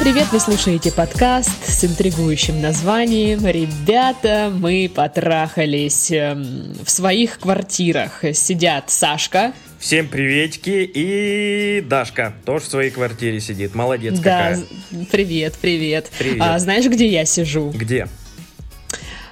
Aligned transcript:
привет! 0.00 0.28
Вы 0.32 0.40
слушаете 0.40 0.90
подкаст 0.90 1.68
с 1.68 1.84
интригующим 1.84 2.62
названием 2.62 3.46
«Ребята, 3.46 4.50
мы 4.50 4.90
потрахались». 4.92 6.10
Эм, 6.10 6.72
в 6.82 6.90
своих 6.90 7.38
квартирах 7.38 8.24
сидят 8.32 8.90
Сашка. 8.90 9.52
Всем 9.78 10.08
приветики 10.08 10.90
и 10.94 11.82
Дашка 11.82 12.32
тоже 12.46 12.64
в 12.64 12.68
своей 12.68 12.90
квартире 12.90 13.40
сидит. 13.40 13.74
Молодец 13.74 14.18
да, 14.20 14.54
какая. 14.54 14.64
привет, 15.10 15.54
привет. 15.60 16.10
Привет. 16.18 16.40
А, 16.40 16.58
знаешь, 16.58 16.86
где 16.86 17.06
я 17.06 17.26
сижу? 17.26 17.70
Где? 17.70 18.08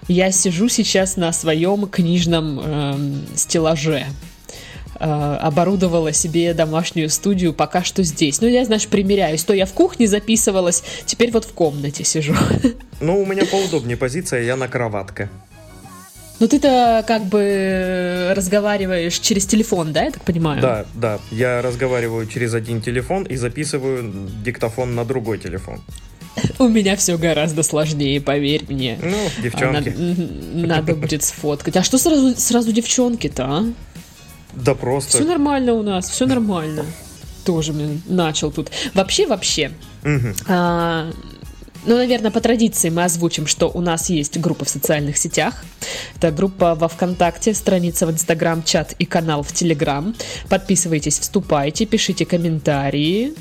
Я 0.06 0.30
сижу 0.30 0.69
сейчас 0.69 1.16
на 1.16 1.33
своем 1.33 1.87
книжном 1.87 2.61
эм, 2.61 3.27
стеллаже. 3.34 4.05
Э, 5.01 5.37
оборудовала 5.41 6.12
себе 6.12 6.55
домашнюю 6.55 7.09
студию 7.09 7.52
пока 7.52 7.84
что 7.84 8.02
здесь. 8.02 8.41
Ну, 8.41 8.48
я, 8.48 8.65
знаешь, 8.65 8.89
примеряюсь. 8.89 9.45
То 9.45 9.55
я 9.55 9.65
в 9.65 9.73
кухне 9.73 10.09
записывалась, 10.09 10.83
теперь 11.06 11.30
вот 11.30 11.45
в 11.45 11.52
комнате 11.52 12.05
сижу. 12.05 12.34
Ну, 13.01 13.23
у 13.23 13.25
меня 13.25 13.45
поудобнее 13.47 13.97
позиция, 13.97 14.42
я 14.42 14.56
на 14.56 14.66
кроватке. 14.66 15.29
Ну, 16.41 16.48
ты-то 16.48 17.05
как 17.06 17.27
бы 17.27 18.33
разговариваешь 18.34 19.16
через 19.20 19.47
телефон, 19.47 19.92
да, 19.92 20.03
я 20.03 20.11
так 20.11 20.25
понимаю? 20.25 20.61
Да, 20.61 20.84
да. 20.95 21.20
Я 21.30 21.62
разговариваю 21.62 22.27
через 22.27 22.55
один 22.55 22.80
телефон 22.80 23.23
и 23.23 23.37
записываю 23.37 24.12
диктофон 24.45 24.97
на 24.97 25.05
другой 25.05 25.39
телефон. 25.39 25.80
У 26.59 26.69
меня 26.69 26.97
все 26.97 27.17
гораздо 27.17 27.62
сложнее, 27.62 28.20
поверь 28.20 28.65
мне. 28.69 28.98
Ну, 29.03 29.17
девчонки. 29.42 29.91
Надо, 29.91 30.67
надо 30.67 30.95
будет 30.95 31.23
сфоткать. 31.23 31.77
А 31.77 31.83
что 31.83 31.98
сразу, 31.98 32.34
сразу 32.37 32.72
девчонки-то, 32.72 33.44
а? 33.44 33.65
Да 34.64 34.75
просто. 34.75 35.19
Все 35.19 35.25
нормально 35.25 35.75
у 35.75 35.83
нас, 35.83 36.09
все 36.09 36.27
нормально. 36.27 36.84
Тоже 37.45 37.73
блин, 37.73 38.03
начал 38.06 38.51
тут. 38.51 38.70
Вообще, 38.95 39.27
вообще. 39.27 39.70
А, 40.47 41.11
ну, 41.87 41.97
наверное, 41.97 42.31
по 42.31 42.41
традиции 42.41 42.91
мы 42.91 43.05
озвучим, 43.05 43.47
что 43.47 43.70
у 43.73 43.81
нас 43.81 44.11
есть 44.11 44.39
группа 44.39 44.65
в 44.65 44.69
социальных 44.69 45.17
сетях. 45.17 45.65
Это 46.17 46.31
группа 46.31 46.75
во 46.75 46.89
ВКонтакте, 46.89 47.55
страница 47.55 48.06
в 48.06 48.11
Инстаграм, 48.11 48.62
чат 48.62 48.92
и 48.98 49.06
канал 49.06 49.42
в 49.42 49.53
Телеграм. 49.53 50.15
Подписывайтесь, 50.48 51.19
вступайте, 51.19 51.87
пишите 51.87 52.27
комментарии. 52.27 53.34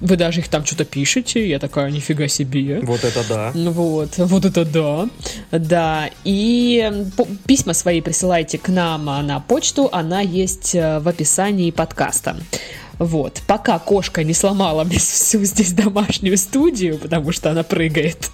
Вы 0.00 0.16
даже 0.16 0.40
их 0.40 0.48
там 0.48 0.64
что-то 0.64 0.84
пишете. 0.84 1.48
Я 1.48 1.58
такая, 1.58 1.90
нифига 1.90 2.28
себе. 2.28 2.80
Вот 2.82 3.04
это 3.04 3.26
да. 3.28 3.52
Ну 3.54 3.70
Вот, 3.70 4.18
вот 4.18 4.44
это 4.44 4.64
да. 4.64 5.08
Да, 5.50 6.10
и 6.24 6.92
по- 7.16 7.26
письма 7.46 7.72
свои 7.72 8.00
присылайте 8.00 8.58
к 8.58 8.68
нам 8.68 9.08
а, 9.08 9.22
на 9.22 9.40
почту, 9.40 9.88
она 9.92 10.20
есть 10.20 10.74
э, 10.74 10.98
в 11.00 11.08
описании 11.08 11.70
подкаста. 11.70 12.36
Вот, 12.98 13.42
пока 13.46 13.78
кошка 13.78 14.24
не 14.24 14.32
сломала 14.32 14.84
мне 14.84 14.98
всю 14.98 15.44
здесь 15.44 15.72
домашнюю 15.72 16.38
студию, 16.38 16.98
потому 16.98 17.32
что 17.32 17.50
она 17.50 17.62
прыгает, 17.62 18.30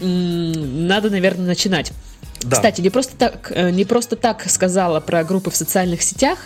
надо, 0.00 1.10
наверное, 1.10 1.46
начинать. 1.46 1.92
Да. 2.40 2.56
Кстати, 2.56 2.80
не 2.80 2.90
просто 2.90 3.16
так, 3.16 3.52
э, 3.54 3.70
не 3.70 3.84
просто 3.84 4.16
так 4.16 4.48
сказала 4.48 5.00
про 5.00 5.24
группы 5.24 5.50
в 5.50 5.56
социальных 5.56 6.02
сетях. 6.02 6.38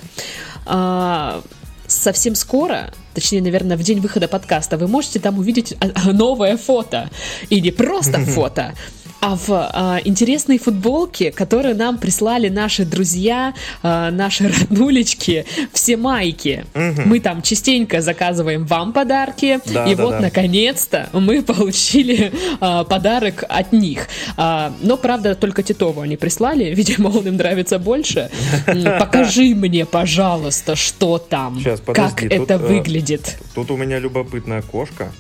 А, 0.65 1.43
совсем 1.87 2.35
скоро, 2.35 2.93
точнее, 3.15 3.43
наверное, 3.43 3.77
в 3.77 3.83
день 3.83 4.01
выхода 4.01 4.29
подкаста, 4.29 4.77
вы 4.77 4.89
можете 4.89 5.21
там 5.21 5.39
увидеть 5.39 5.75
а, 5.81 6.13
новое 6.13 6.57
фото. 6.57 7.11
И 7.51 7.61
не 7.61 7.71
просто 7.71 8.19
фото, 8.25 8.75
а 9.23 9.37
в 9.37 9.51
а, 9.51 10.01
интересной 10.05 10.59
футболке, 10.59 11.31
которую 11.31 11.77
нам 11.77 11.97
прислали 11.99 12.49
наши 12.49 12.85
друзья, 12.85 13.55
а, 13.81 14.11
наши 14.11 14.49
роднулечки, 14.49 15.47
все 15.73 15.97
майки. 15.97 16.67
Мгм. 16.75 17.09
Мы 17.09 17.21
там 17.21 17.41
частенько 17.41 18.03
заказываем 18.03 18.67
вам 18.67 18.93
подарки, 18.93 19.61
Да, 19.67 19.87
и 19.87 19.95
да, 19.95 20.03
вот, 20.03 20.11
да. 20.11 20.21
наконец-то, 20.23 21.09
мы 21.13 21.43
получили 21.43 22.33
а, 22.61 22.83
подарок 22.83 23.45
от 23.49 23.73
них. 23.73 24.09
А, 24.37 24.75
но, 24.83 24.97
правда, 24.97 25.37
только 25.37 25.63
Титову 25.63 26.01
они 26.01 26.17
прислали, 26.17 26.65
видимо, 26.75 27.07
он 27.07 27.29
им 27.29 27.37
нравится 27.37 27.79
больше. 27.79 28.29
Покажи 28.99 29.55
мне, 29.55 29.87
пожалуйста, 29.87 30.75
что 30.75 31.19
там, 31.19 31.63
как 31.63 31.81
подожди, 31.83 32.27
это 32.27 32.55
э, 32.55 32.59
выглядит. 32.59 33.39
Тут 33.55 33.71
у 33.71 33.77
меня 33.77 34.01
любопытная 34.01 34.63
кошка 34.63 35.13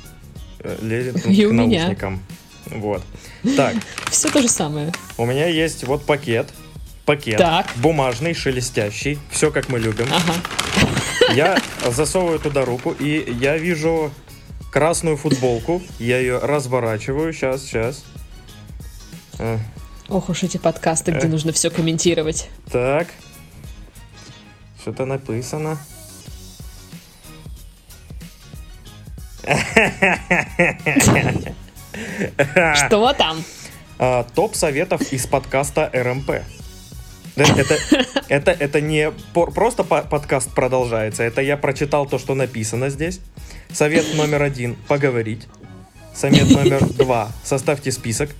э, 0.58 0.76
лезет 0.82 1.22
к 1.22 1.26
меня. 1.26 1.94
Вот. 2.66 3.02
Так, 3.56 3.74
Все 4.10 4.30
то 4.30 4.40
же 4.40 4.48
самое. 4.48 4.92
у 5.18 5.26
меня 5.26 5.46
есть 5.46 5.84
вот 5.84 6.06
пакет. 6.06 6.48
Пакет. 7.04 7.38
Так. 7.38 7.66
Бумажный, 7.76 8.32
шелестящий. 8.34 9.18
Все 9.30 9.50
как 9.50 9.68
мы 9.68 9.80
любим. 9.80 10.06
Ага. 10.12 10.34
Я 11.34 11.58
засовываю 11.90 12.38
туда 12.38 12.64
руку, 12.64 12.92
и 12.92 13.32
я 13.40 13.56
вижу 13.58 14.12
красную 14.70 15.16
футболку. 15.16 15.82
Я 15.98 16.18
ее 16.18 16.38
разворачиваю. 16.38 17.32
Сейчас, 17.32 17.62
сейчас. 17.64 18.04
Ох 20.08 20.28
уж 20.28 20.42
эти 20.44 20.58
подкасты, 20.58 21.10
где 21.10 21.26
Э. 21.26 21.30
нужно 21.30 21.52
все 21.52 21.70
комментировать. 21.70 22.48
Так. 22.70 23.08
Что-то 24.80 25.04
написано. 25.06 25.78
Что 32.86 33.12
там? 33.12 33.42
А, 33.98 34.24
топ 34.34 34.54
советов 34.54 35.12
из 35.12 35.26
подкаста 35.26 35.90
РМП. 35.92 36.42
Да, 37.34 37.44
Это, 37.56 37.78
это, 38.28 38.50
это 38.50 38.80
не 38.80 39.10
просто 39.10 39.84
по- 39.84 40.02
подкаст 40.02 40.50
продолжается, 40.54 41.22
это 41.22 41.40
я 41.40 41.56
прочитал 41.56 42.04
то, 42.06 42.18
что 42.18 42.34
написано 42.34 42.90
здесь. 42.90 43.20
Совет 43.72 44.14
номер 44.14 44.42
один– 44.42 44.76
поговорить. 44.88 45.46
Совет 46.14 46.50
номер 46.50 46.84
два– 46.92 47.32
составьте 47.44 47.90
список. 47.90 48.30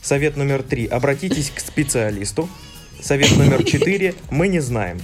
Совет 0.00 0.36
номер 0.38 0.62
три– 0.62 0.86
обратитесь 0.90 1.50
к 1.50 1.60
специалисту. 1.60 2.48
Совет 3.02 3.36
номер 3.36 3.62
четыре– 3.64 4.14
мы 4.30 4.48
не 4.48 4.60
знаем. 4.60 5.00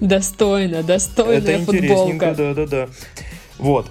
Достойно, 0.00 0.76
Это 0.76 0.86
достойная 0.88 1.58
интересненько, 1.58 2.34
футболка. 2.34 2.34
да-да-да. 2.34 2.88
Вот. 3.58 3.90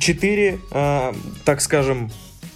Четыре, 0.00 0.58
э, 0.70 1.12
так 1.44 1.60
скажем, 1.60 2.10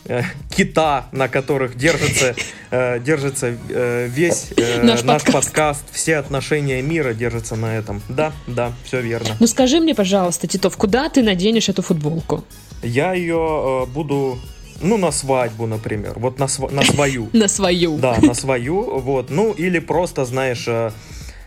э, 0.06 0.22
кита, 0.56 1.06
на 1.12 1.28
которых 1.28 1.76
держится, 1.76 2.34
э, 2.70 2.98
держится 3.00 3.56
э, 3.68 4.06
весь 4.08 4.48
э, 4.56 4.82
Наш 4.82 5.02
наш, 5.04 5.22
подкаст. 5.22 5.46
подкаст. 5.46 5.84
все 5.92 6.16
отношения 6.16 6.82
мира 6.82 7.12
держатся 7.14 7.56
на 7.56 7.76
этом. 7.76 8.02
Да, 8.08 8.32
да, 8.46 8.72
все 8.84 9.00
верно. 9.00 9.36
Ну 9.40 9.46
скажи 9.46 9.80
мне, 9.80 9.94
пожалуйста, 9.94 10.46
Титов, 10.46 10.76
куда 10.76 11.08
ты 11.08 11.22
наденешь 11.22 11.68
эту 11.68 11.82
футболку? 11.82 12.44
Я 12.82 13.12
ее 13.14 13.84
э, 13.84 13.86
буду, 13.86 14.38
ну, 14.82 14.96
на 14.96 15.10
свадьбу, 15.12 15.66
например, 15.66 16.14
вот 16.16 16.38
на, 16.38 16.44
сва- 16.44 16.72
на 16.72 16.82
свою. 16.82 17.28
На 17.32 17.48
свою. 17.48 17.98
Да, 17.98 18.16
на 18.20 18.34
свою, 18.34 18.98
вот. 19.00 19.30
Ну, 19.30 19.52
или 19.52 19.78
просто, 19.78 20.24
знаешь, 20.24 20.66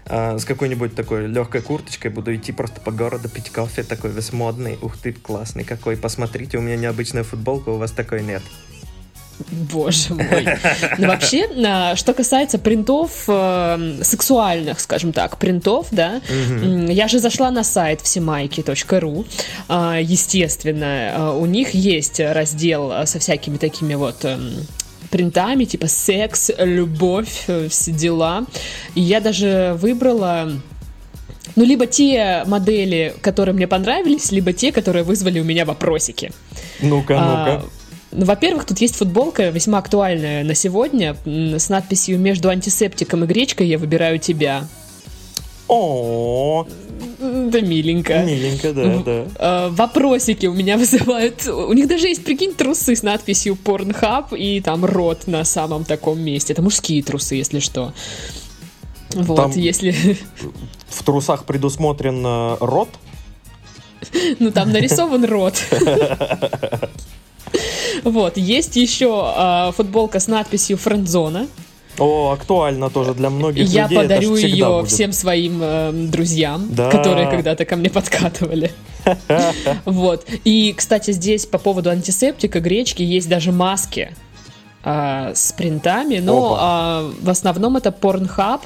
э, 0.05 0.35
э, 0.35 0.39
с 0.39 0.45
какой-нибудь 0.45 0.95
такой 0.95 1.27
легкой 1.27 1.61
курточкой 1.61 2.11
буду 2.11 2.35
идти 2.35 2.51
просто 2.51 2.81
по 2.81 2.91
городу 2.91 3.29
пить 3.29 3.49
кофе, 3.49 3.83
такой 3.83 4.11
весь 4.11 4.33
модный. 4.33 4.77
Ух 4.81 4.97
ты, 4.97 5.13
классный 5.13 5.63
какой. 5.63 5.97
Посмотрите, 5.97 6.57
у 6.57 6.61
меня 6.61 6.75
необычная 6.75 7.23
футболка, 7.23 7.69
у 7.69 7.77
вас 7.77 7.91
такой 7.91 8.23
нет. 8.23 8.41
Боже 9.49 10.13
мой. 10.13 10.47
Ну, 10.97 11.07
вообще, 11.07 11.47
а, 11.65 11.95
что 11.95 12.13
касается 12.13 12.59
принтов, 12.59 13.23
э, 13.27 13.99
сексуальных, 14.03 14.79
скажем 14.79 15.13
так, 15.13 15.37
принтов, 15.37 15.87
да, 15.91 16.21
м, 16.29 16.85
я 16.85 17.07
же 17.07 17.19
зашла 17.19 17.51
на 17.51 17.63
сайт 17.63 18.01
всемайки.ру, 18.01 19.25
а, 19.67 19.97
естественно, 19.99 21.11
а, 21.15 21.37
у 21.37 21.45
них 21.45 21.73
есть 21.73 22.19
раздел 22.19 22.91
а, 22.91 23.05
со 23.05 23.19
всякими 23.19 23.57
такими 23.57 23.95
вот 23.95 24.23
эм, 24.25 24.67
принтами, 25.11 25.65
типа 25.65 25.87
секс, 25.87 26.49
любовь, 26.57 27.43
э, 27.47 27.67
все 27.69 27.91
дела. 27.91 28.45
И 28.95 29.01
я 29.01 29.19
даже 29.21 29.77
выбрала 29.79 30.49
ну, 31.55 31.63
либо 31.65 31.85
те 31.85 32.43
модели, 32.47 33.13
которые 33.21 33.53
мне 33.53 33.67
понравились, 33.67 34.31
либо 34.31 34.53
те, 34.53 34.71
которые 34.71 35.03
вызвали 35.03 35.39
у 35.39 35.43
меня 35.43 35.65
вопросики. 35.65 36.31
Ну-ка, 36.81 37.17
А, 37.19 37.45
ну-ка. 37.45 37.65
ну, 38.11 38.25
во-первых, 38.25 38.65
тут 38.65 38.79
есть 38.79 38.95
футболка 38.95 39.49
весьма 39.49 39.79
актуальная 39.79 40.43
на 40.43 40.55
сегодня 40.55 41.15
с 41.25 41.69
надписью 41.69 42.19
«Между 42.19 42.49
антисептиком 42.49 43.23
и 43.23 43.27
гречкой 43.27 43.67
я 43.67 43.77
выбираю 43.77 44.17
тебя». 44.19 44.67
О, 45.73 46.67
Да 47.19 47.61
миленько. 47.61 48.23
миленько, 48.23 48.73
да, 48.73 48.97
да. 49.05 49.25
Э, 49.39 49.69
Вопросики 49.69 50.47
у 50.47 50.53
меня 50.53 50.75
вызывают. 50.83 51.47
У 51.47 51.71
них 51.71 51.87
даже 51.87 52.07
есть, 52.09 52.25
прикинь, 52.25 52.53
трусы 52.53 52.93
с 52.93 53.03
надписью 53.03 53.57
Pornhub 53.63 54.37
и 54.37 54.59
там 54.59 54.83
рот 54.83 55.27
на 55.27 55.45
самом 55.45 55.85
таком 55.85 56.19
месте. 56.19 56.51
Это 56.51 56.61
мужские 56.61 57.01
трусы, 57.03 57.35
если 57.35 57.59
что. 57.59 57.93
Вот, 59.13 59.35
Там- 59.37 59.51
если... 59.51 60.17
В 60.89 61.03
трусах 61.03 61.45
предусмотрен 61.45 62.21
э, 62.25 62.57
рот. 62.59 62.89
Ну, 64.39 64.51
там 64.51 64.71
нарисован 64.71 65.23
рот. 65.25 65.55
Вот, 68.03 68.37
есть 68.37 68.75
еще 68.77 69.21
а, 69.35 69.71
футболка 69.73 70.19
с 70.19 70.27
надписью 70.27 70.77
«Френдзона». 70.77 71.47
О, 71.97 72.31
актуально 72.31 72.89
тоже 72.89 73.13
для 73.13 73.29
многих 73.29 73.67
Я 73.67 73.83
людей. 73.83 73.97
ж 73.97 74.01
подарю 74.01 74.35
ее 74.35 74.65
будет. 74.79 74.89
всем 74.89 75.11
своим 75.11 75.61
эм, 75.61 76.09
друзьям, 76.09 76.67
Да. 76.71 76.89
которые 76.89 77.27
когда-то 77.29 77.65
ко 77.65 77.75
мне 77.75 77.89
подкатывали. 77.89 78.71
Вот. 79.85 80.25
И, 80.43 80.73
кстати, 80.77 81.11
здесь 81.11 81.45
по 81.45 81.57
поводу 81.57 81.89
антисептика, 81.89 82.59
гречки 82.59 83.01
есть 83.01 83.27
даже 83.29 83.51
маски 83.51 84.15
а, 84.83 85.33
с 85.35 85.51
принтами, 85.53 86.19
но 86.19 86.57
а, 86.59 87.11
в 87.21 87.29
основном 87.29 87.77
это 87.77 87.89
Pornhub 87.89 88.61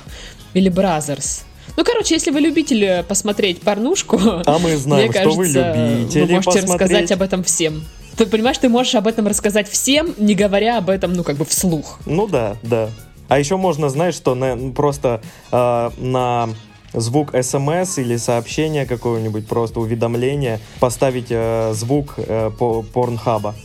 или 0.54 0.72
Brothers. 0.72 1.44
Ну, 1.78 1.84
короче, 1.84 2.16
если 2.16 2.32
вы 2.32 2.40
любитель 2.40 3.04
посмотреть 3.04 3.60
порнушку, 3.62 4.20
А 4.46 4.60
мы 4.60 4.78
знаем, 4.78 5.10
мне 5.12 5.20
что 5.20 5.30
вы 5.32 5.36
кажется, 5.46 5.74
любители 5.76 6.22
вы 6.22 6.28
можете 6.34 6.62
посмотреть. 6.62 6.70
рассказать 6.70 7.12
об 7.12 7.22
этом 7.22 7.44
всем. 7.44 7.84
Ты 8.18 8.26
понимаешь, 8.28 8.58
ты 8.58 8.70
можешь 8.70 8.96
об 8.96 9.08
этом 9.08 9.28
рассказать 9.28 9.70
всем, 9.70 10.14
не 10.18 10.36
говоря 10.36 10.78
об 10.78 10.90
этом, 10.90 11.14
ну, 11.14 11.24
как 11.24 11.36
бы 11.36 11.44
вслух. 11.44 12.00
Ну 12.06 12.28
да, 12.28 12.56
да. 12.64 12.90
А 13.28 13.40
еще 13.40 13.58
можно, 13.58 13.90
знаешь, 13.90 14.16
что 14.16 14.36
на- 14.36 14.72
просто 14.72 15.22
э, 15.52 15.90
на 15.98 16.50
звук 16.94 17.32
смс 17.42 17.98
или 17.98 18.18
сообщение 18.18 18.86
какое-нибудь, 18.86 19.48
просто 19.48 19.80
уведомление, 19.80 20.60
поставить 20.80 21.28
э, 21.30 21.72
звук 21.74 22.16
э, 22.18 22.52
по 22.58 22.84
порнхаба 22.84 23.56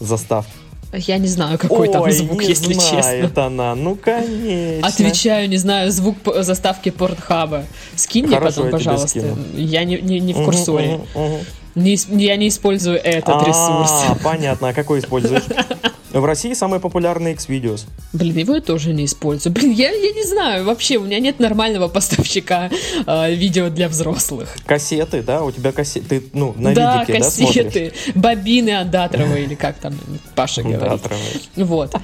заставки. 0.00 0.50
Я 0.94 1.16
не 1.16 1.26
знаю, 1.28 1.58
какой 1.58 1.88
там 1.88 2.02
Ой, 2.02 2.12
звук, 2.12 2.40
не 2.42 2.48
если 2.48 2.74
знает 2.74 3.22
честно. 3.28 3.46
она, 3.46 3.74
ну 3.74 3.96
конечно. 3.96 4.86
Отвечаю, 4.86 5.48
не 5.48 5.56
знаю, 5.56 5.90
звук 5.90 6.16
заставки 6.40 6.90
Портхаба. 6.90 7.64
Скинь 7.96 8.26
мне 8.26 8.36
Хорошо, 8.36 8.56
потом, 8.64 8.66
я 8.66 8.72
пожалуйста. 8.72 9.08
скину. 9.08 9.36
Я 9.56 9.84
не, 9.84 9.98
не, 10.02 10.20
не 10.20 10.34
в 10.34 10.44
курсоре. 10.44 11.00
мгм, 11.14 11.24
мгм. 11.24 11.38
Не 11.76 11.96
я 12.22 12.36
не 12.36 12.48
использую 12.48 12.98
этот 13.02 13.36
А, 13.36 13.44
ресурс. 13.46 14.20
понятно, 14.22 14.68
а 14.68 14.72
какой 14.74 14.98
используешь? 14.98 15.44
В 16.12 16.24
России 16.24 16.52
самый 16.52 16.78
популярный 16.78 17.32
Xvideos. 17.34 17.86
Блин, 18.12 18.36
его 18.36 18.54
я 18.56 18.60
тоже 18.60 18.92
не 18.92 19.06
использую. 19.06 19.52
Блин, 19.52 19.72
я, 19.72 19.90
я 19.90 20.12
не 20.12 20.24
знаю, 20.24 20.64
вообще, 20.64 20.98
у 20.98 21.04
меня 21.04 21.18
нет 21.20 21.40
нормального 21.40 21.88
поставщика 21.88 22.70
э, 23.06 23.34
видео 23.34 23.70
для 23.70 23.88
взрослых. 23.88 24.54
Кассеты, 24.66 25.22
да? 25.22 25.42
У 25.42 25.50
тебя 25.50 25.72
кассеты, 25.72 26.20
ты, 26.20 26.26
ну, 26.34 26.54
на 26.56 26.74
да, 26.74 27.00
видике, 27.04 27.18
да, 27.18 27.30
смотришь? 27.30 27.64
кассеты, 27.64 27.92
бобины 28.14 28.70
от 28.78 28.90
Датрова, 28.90 29.34
или 29.36 29.54
как 29.54 29.76
там 29.78 29.98
Паша 30.34 30.62
Да, 30.62 30.68
говорит. 30.78 31.02
травы. 31.02 31.22
Вот. 31.56 31.94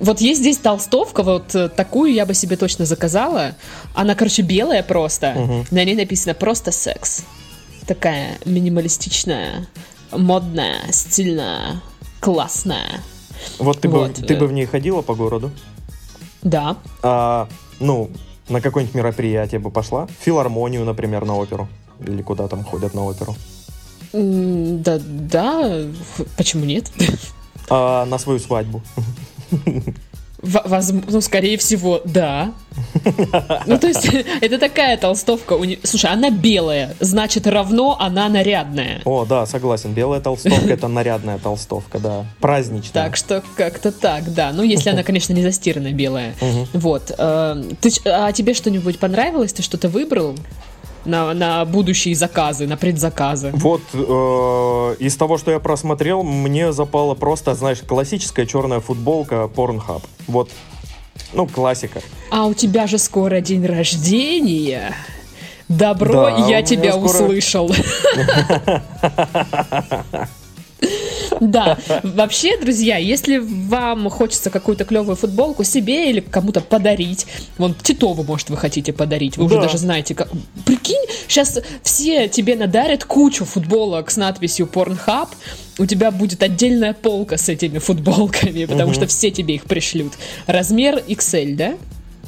Вот 0.00 0.20
есть 0.20 0.40
здесь 0.40 0.58
толстовка, 0.58 1.22
вот 1.22 1.54
э, 1.54 1.70
такую 1.70 2.12
я 2.12 2.26
бы 2.26 2.34
себе 2.34 2.56
точно 2.56 2.84
заказала. 2.84 3.54
Она, 3.94 4.14
короче, 4.14 4.42
белая 4.42 4.82
просто. 4.82 5.32
Мгм. 5.32 5.66
На 5.70 5.84
ней 5.84 5.94
написано 5.94 6.34
просто 6.34 6.70
секс. 6.72 7.22
Такая 7.86 8.38
минималистичная, 8.44 9.66
модная, 10.12 10.80
стильная, 10.92 11.80
классная. 12.20 13.00
Вот 13.58 13.80
ты, 13.80 13.88
бы, 13.88 13.98
Вот, 13.98 14.14
ты 14.14 14.34
э. 14.34 14.38
бы 14.38 14.46
в 14.46 14.52
ней 14.52 14.66
ходила 14.66 15.02
по 15.02 15.14
городу? 15.14 15.50
Да. 16.42 16.76
А, 17.02 17.48
ну, 17.78 18.10
на 18.48 18.60
какое-нибудь 18.60 18.94
мероприятие 18.94 19.60
бы 19.60 19.70
пошла? 19.70 20.06
Филармонию, 20.20 20.84
например, 20.84 21.24
на 21.24 21.36
оперу. 21.36 21.68
Или 22.06 22.22
куда 22.22 22.48
там 22.48 22.64
ходят 22.64 22.94
на 22.94 23.04
оперу? 23.04 23.34
Да, 24.12 24.98
да, 25.00 25.86
почему 26.36 26.64
нет? 26.64 26.90
А, 27.68 28.04
на 28.06 28.18
свою 28.18 28.38
свадьбу. 28.38 28.82
В- 30.42 30.62
возм- 30.66 31.04
ну, 31.08 31.20
скорее 31.20 31.58
всего, 31.58 32.00
да. 32.04 32.52
Ну, 33.66 33.78
то 33.78 33.88
есть, 33.88 34.08
это 34.40 34.58
такая 34.58 34.96
толстовка. 34.96 35.56
Слушай, 35.82 36.10
она 36.10 36.30
белая, 36.30 36.94
значит, 37.00 37.46
равно 37.46 37.96
она 38.00 38.28
нарядная. 38.28 39.02
О, 39.04 39.24
да, 39.26 39.44
согласен. 39.44 39.92
Белая 39.92 40.20
толстовка 40.20 40.72
это 40.72 40.88
нарядная 40.88 41.38
толстовка, 41.38 41.98
да. 41.98 42.24
Праздничная. 42.40 43.04
Так 43.04 43.16
что 43.16 43.42
как-то 43.56 43.92
так, 43.92 44.32
да. 44.32 44.52
Ну, 44.52 44.62
если 44.62 44.90
она, 44.90 45.02
конечно, 45.02 45.32
не 45.34 45.42
застиранная 45.42 45.92
белая. 45.92 46.34
Вот. 46.72 47.10
э, 47.16 47.62
а 48.06 48.32
тебе 48.32 48.54
что-нибудь 48.54 48.98
понравилось? 48.98 49.52
Ты 49.52 49.62
что-то 49.62 49.88
выбрал? 49.88 50.36
На, 51.04 51.32
на 51.32 51.64
будущие 51.64 52.14
заказы, 52.14 52.66
на 52.66 52.76
предзаказы. 52.76 53.52
Вот 53.54 53.80
э, 53.94 54.96
из 54.98 55.16
того, 55.16 55.38
что 55.38 55.50
я 55.50 55.58
просмотрел, 55.58 56.22
мне 56.22 56.72
запала 56.72 57.14
просто, 57.14 57.54
знаешь, 57.54 57.78
классическая 57.80 58.44
черная 58.46 58.80
футболка 58.80 59.48
Pornhub. 59.54 60.02
Вот, 60.26 60.50
ну, 61.32 61.46
классика. 61.46 62.00
А 62.30 62.46
у 62.46 62.54
тебя 62.54 62.86
же 62.86 62.98
скоро 62.98 63.40
день 63.40 63.64
рождения. 63.64 64.94
Добро, 65.68 66.12
Да, 66.12 66.30
я 66.30 66.44
меня 66.46 66.62
тебя 66.62 66.92
скоро- 66.92 67.24
услышал. 67.24 67.70
Да, 71.40 71.78
вообще, 72.02 72.58
друзья, 72.58 72.96
если 72.98 73.38
вам 73.38 74.08
хочется 74.10 74.50
какую-то 74.50 74.84
клевую 74.84 75.16
футболку 75.16 75.64
себе 75.64 76.10
или 76.10 76.20
кому-то 76.20 76.60
подарить, 76.60 77.26
вон 77.58 77.74
Титову, 77.74 78.22
может, 78.22 78.50
вы 78.50 78.56
хотите 78.56 78.92
подарить, 78.92 79.36
вы 79.36 79.44
уже 79.44 79.56
Да. 79.56 79.62
даже 79.62 79.78
знаете, 79.78 80.14
как... 80.14 80.28
Прикинь, 80.64 81.04
сейчас 81.28 81.58
все 81.82 82.28
тебе 82.28 82.56
надарят 82.56 83.04
кучу 83.04 83.44
футболок 83.44 84.10
с 84.10 84.16
надписью 84.16 84.68
Pornhub, 84.72 85.28
у 85.78 85.86
тебя 85.86 86.10
будет 86.10 86.42
отдельная 86.42 86.92
полка 86.92 87.38
с 87.38 87.48
этими 87.48 87.78
футболками, 87.78 88.66
потому 88.66 88.90
Мгм. 88.90 88.94
что 88.94 89.06
все 89.06 89.30
тебе 89.30 89.54
их 89.54 89.64
пришлют. 89.64 90.12
Размер 90.46 91.02
XL, 91.08 91.56
да? 91.56 91.74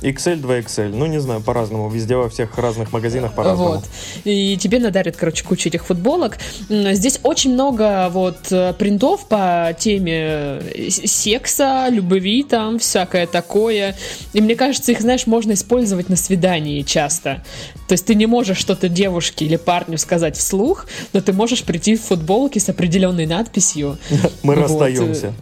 XL, 0.02 0.40
2XL. 0.40 0.94
Ну, 0.94 1.06
не 1.06 1.20
знаю, 1.20 1.40
по-разному. 1.40 1.88
Везде 1.88 2.16
во 2.16 2.28
всех 2.28 2.58
разных 2.58 2.92
магазинах 2.92 3.32
по-разному. 3.34 3.74
Вот. 3.74 3.84
И 4.24 4.56
тебе 4.56 4.78
надарят, 4.78 5.16
короче, 5.16 5.44
кучу 5.44 5.68
этих 5.68 5.84
футболок. 5.84 6.38
Здесь 6.68 7.20
очень 7.22 7.54
много 7.54 8.08
вот 8.10 8.38
э, 8.50 8.72
принтов 8.74 9.28
по 9.28 9.74
теме 9.78 10.60
э, 10.60 10.90
секса, 10.90 11.86
любви, 11.90 12.42
там 12.42 12.78
всякое 12.78 13.26
такое. 13.26 13.96
И 14.32 14.40
мне 14.40 14.56
кажется, 14.56 14.92
их, 14.92 15.00
знаешь, 15.00 15.26
можно 15.26 15.52
использовать 15.52 16.08
на 16.08 16.16
свидании 16.16 16.82
часто. 16.82 17.42
То 17.88 17.92
есть 17.92 18.06
ты 18.06 18.14
не 18.14 18.26
можешь 18.26 18.58
что-то 18.58 18.88
девушке 18.88 19.44
или 19.44 19.56
парню 19.56 19.98
сказать 19.98 20.36
вслух, 20.36 20.86
но 21.12 21.20
ты 21.20 21.32
можешь 21.32 21.62
прийти 21.62 21.96
в 21.96 22.02
футболке 22.02 22.58
с 22.58 22.68
определенной 22.68 23.26
надписью. 23.26 23.98
Мы 24.42 24.54
Вот, 24.54 24.62
расстаемся. 24.62 25.32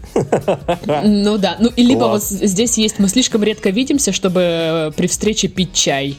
Ну 1.05 1.39
да, 1.39 1.57
ну 1.61 1.71
и 1.77 1.83
либо 1.83 2.05
вот 2.05 2.23
здесь 2.23 2.77
есть, 2.79 2.99
мы 2.99 3.09
слишком 3.09 3.43
редко 3.43 3.71
видимся, 3.71 4.13
чтобы 4.13 4.50
э, 4.51 4.91
при 4.97 5.07
встрече 5.07 5.49
пить 5.49 5.73
чай. 5.73 6.17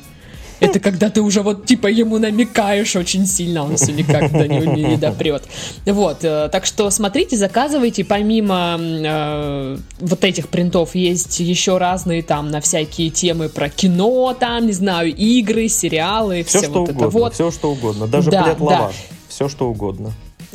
Это 0.59 0.79
когда 0.87 1.09
ты 1.09 1.21
уже 1.21 1.41
вот 1.41 1.65
типа 1.65 1.87
ему 1.87 2.19
намекаешь 2.19 2.95
очень 2.95 3.25
сильно, 3.25 3.63
он 3.63 3.77
все 3.77 3.91
никак 3.91 4.31
до 4.31 4.47
него 4.47 4.73
не, 4.75 4.83
не 4.83 4.97
допрет. 4.97 5.43
Вот, 5.85 6.23
э, 6.23 6.49
так 6.51 6.65
что 6.65 6.89
смотрите, 6.91 7.35
заказывайте. 7.35 8.03
Помимо 8.05 8.77
э, 8.79 9.77
вот 9.99 10.23
этих 10.23 10.49
принтов 10.49 10.93
есть 10.95 11.39
еще 11.39 11.77
разные 11.77 12.21
там 12.21 12.51
на 12.51 12.61
всякие 12.61 13.09
темы 13.09 13.49
про 13.49 13.69
кино, 13.69 14.35
там, 14.39 14.67
не 14.67 14.73
знаю, 14.73 15.13
игры, 15.15 15.67
сериалы, 15.67 16.43
Все, 16.43 16.59
все, 16.59 16.67
что 16.67 16.79
вот 16.81 16.89
угодно. 16.89 16.99
это 17.07 17.09
вот. 17.09 17.33
Все, 17.33 17.51
что 17.51 17.71
угодно. 17.71 18.07
Даже 18.07 18.29
Да, 18.31 18.43
плед 18.43 18.57
да. 18.59 18.63
лаваш. 18.63 18.95
Все, 19.29 19.49
что 19.49 19.67
угодно. 19.69 20.11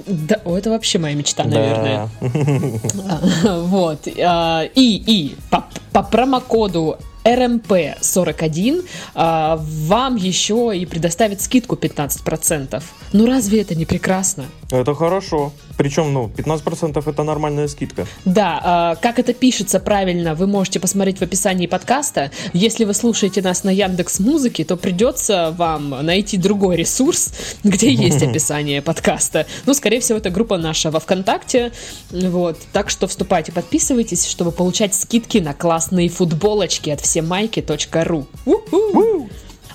Да, 0.06 0.38
это 0.44 0.68
вообще 0.70 0.98
моя 0.98 1.14
мечта, 1.16 1.44
наверное. 1.44 2.08
Да. 2.20 3.20
Вот. 3.60 4.06
а, 4.22 4.64
И, 4.74 5.02
и 5.06 5.34
по, 5.50 5.64
по 5.92 6.02
промокоду 6.02 6.98
RMP41 7.26 8.88
а, 9.14 9.58
вам 9.60 10.16
еще 10.16 10.72
и 10.74 10.86
предоставят 10.86 11.40
скидку 11.40 11.74
15%. 11.74 12.82
Ну 13.12 13.26
разве 13.26 13.60
это 13.60 13.74
не 13.74 13.84
прекрасно? 13.84 14.44
Это 14.70 14.94
хорошо. 14.94 15.52
Причем, 15.76 16.12
ну, 16.12 16.30
15% 16.34 17.08
это 17.08 17.22
нормальная 17.22 17.68
скидка. 17.68 18.06
Да, 18.24 18.60
а, 18.62 18.94
как 18.96 19.18
это 19.18 19.32
пишется 19.32 19.78
правильно, 19.78 20.34
вы 20.34 20.46
можете 20.46 20.80
посмотреть 20.80 21.18
в 21.18 21.22
описании 21.22 21.66
подкаста. 21.66 22.30
Если 22.52 22.84
вы 22.84 22.94
слушаете 22.94 23.42
нас 23.42 23.62
на 23.62 23.70
Яндекс 23.70 24.18
Музыке, 24.18 24.64
то 24.64 24.76
придется 24.76 25.54
вам 25.56 25.90
найти 25.90 26.36
другой 26.36 26.76
ресурс, 26.76 27.32
где 27.64 27.92
есть 27.92 28.22
описание 28.24 28.82
подкаста. 28.82 29.46
Ну, 29.66 29.74
скорее 29.74 30.00
всего, 30.00 30.18
это 30.18 30.30
группа 30.30 30.56
наша 30.58 30.90
во 30.90 30.98
ВКонтакте. 30.98 31.72
Вот. 32.10 32.58
Так 32.72 32.90
что 32.90 33.06
вступайте, 33.06 33.52
подписывайтесь, 33.52 34.26
чтобы 34.26 34.50
получать 34.50 34.94
скидки 34.94 35.38
на 35.38 35.54
классные 35.54 36.08
футболочки 36.08 36.90
от 36.90 37.00
всемайки.ру. 37.00 38.26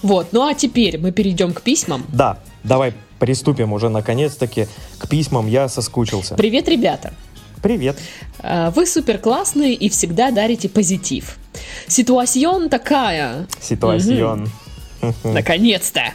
Вот, 0.02 0.28
ну 0.32 0.48
а 0.48 0.56
теперь 0.56 0.98
мы 0.98 1.12
перейдем 1.12 1.54
к 1.54 1.62
письмам. 1.62 2.04
Да, 2.12 2.40
давай 2.64 2.94
приступим 3.22 3.72
уже 3.72 3.90
наконец-таки 3.90 4.68
к 4.98 5.08
письмам. 5.08 5.48
Я 5.48 5.70
соскучился. 5.70 6.34
Привет, 6.34 6.68
ребята! 6.68 7.14
Привет. 7.62 8.00
А, 8.40 8.72
Вы 8.72 8.88
супер 8.88 9.20
классные 9.20 9.76
и 9.76 9.90
всегда 9.90 10.32
дарите 10.32 10.68
позитив. 10.68 11.38
Ситуацион 11.88 12.70
такая. 12.70 13.48
Ситуацион. 13.62 14.50
Наконец-то. 15.24 16.14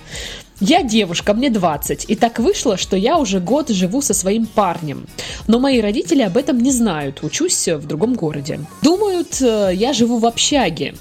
Я 0.59 0.83
девушка, 0.83 1.33
мне 1.33 1.49
20, 1.49 2.07
и 2.09 2.17
так 2.17 2.41
вышло, 2.41 2.77
что 2.77 2.97
я 2.97 3.19
уже 3.19 3.39
год 3.39 3.69
живу 3.69 4.03
со 4.03 4.13
своим 4.13 4.47
парнем. 4.47 5.07
Но 5.47 5.61
мои 5.61 5.81
родители 5.81 6.23
об 6.23 6.37
этом 6.37 6.59
не 6.59 6.73
знают, 6.73 7.23
учусь 7.23 7.69
в 7.69 7.87
другом 7.87 8.15
городе. 8.15 8.61
Думают, 8.83 9.41
э, 9.43 9.71
я 9.75 9.93
живу 9.93 10.19
в 10.19 10.27
общаге. 10.27 10.95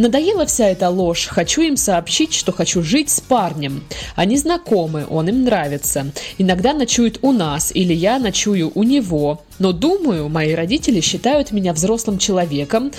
Надоела 0.00 0.46
вся 0.46 0.68
эта 0.68 0.88
ложь. 0.88 1.26
Хочу 1.26 1.60
им 1.60 1.76
сообщить, 1.76 2.32
что 2.32 2.52
хочу 2.52 2.82
жить 2.82 3.10
с 3.10 3.20
парнем. 3.20 3.84
Они 4.16 4.38
знакомы, 4.38 5.04
он 5.06 5.28
им 5.28 5.44
нравится. 5.44 6.10
Иногда 6.38 6.72
ночует 6.72 7.18
у 7.20 7.32
нас, 7.32 7.70
или 7.74 7.92
я 7.92 8.18
ночую 8.18 8.72
у 8.74 8.82
него. 8.82 9.42
Но 9.58 9.72
думаю, 9.72 10.30
мои 10.30 10.54
родители 10.54 11.02
считают 11.02 11.52
меня 11.52 11.74
взрослым 11.74 12.16
человеком, 12.16 12.86
э, 12.86 12.90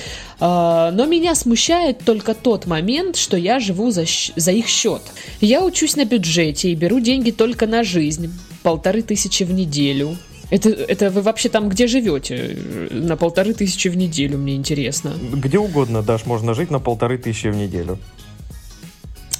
но 0.93 1.05
меня 1.07 1.33
смущает 1.33 2.05
только 2.05 2.35
тот 2.35 2.67
момент, 2.67 3.15
что 3.15 3.35
я 3.35 3.59
живу 3.59 3.89
за, 3.89 4.05
за 4.35 4.51
их 4.51 4.67
счет. 4.67 5.01
Я 5.39 5.65
учусь 5.65 5.95
на 5.95 6.05
бюджете 6.05 6.69
и 6.69 6.75
беру 6.75 6.99
деньги 6.99 7.31
только 7.31 7.65
на 7.65 7.83
жизнь. 7.83 8.31
Полторы 8.61 9.01
тысячи 9.01 9.41
в 9.41 9.51
неделю. 9.51 10.19
Это, 10.51 10.69
это 10.69 11.09
вы 11.09 11.21
вообще 11.21 11.49
там 11.49 11.69
где 11.69 11.87
живете? 11.87 12.57
На 12.91 13.15
полторы 13.15 13.53
тысячи 13.53 13.87
в 13.87 13.95
неделю, 13.95 14.37
мне 14.37 14.55
интересно. 14.55 15.13
Где 15.33 15.57
угодно, 15.57 16.03
Даш, 16.03 16.25
можно 16.25 16.53
жить 16.53 16.69
на 16.69 16.79
полторы 16.79 17.17
тысячи 17.17 17.47
в 17.47 17.55
неделю. 17.55 17.97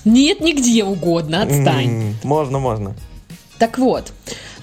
Нет, 0.06 0.40
нигде 0.40 0.84
угодно, 0.84 1.44
отстань. 1.44 2.16
Можно, 2.24 2.60
можно. 2.60 2.96
Так 3.60 3.78
вот, 3.78 4.14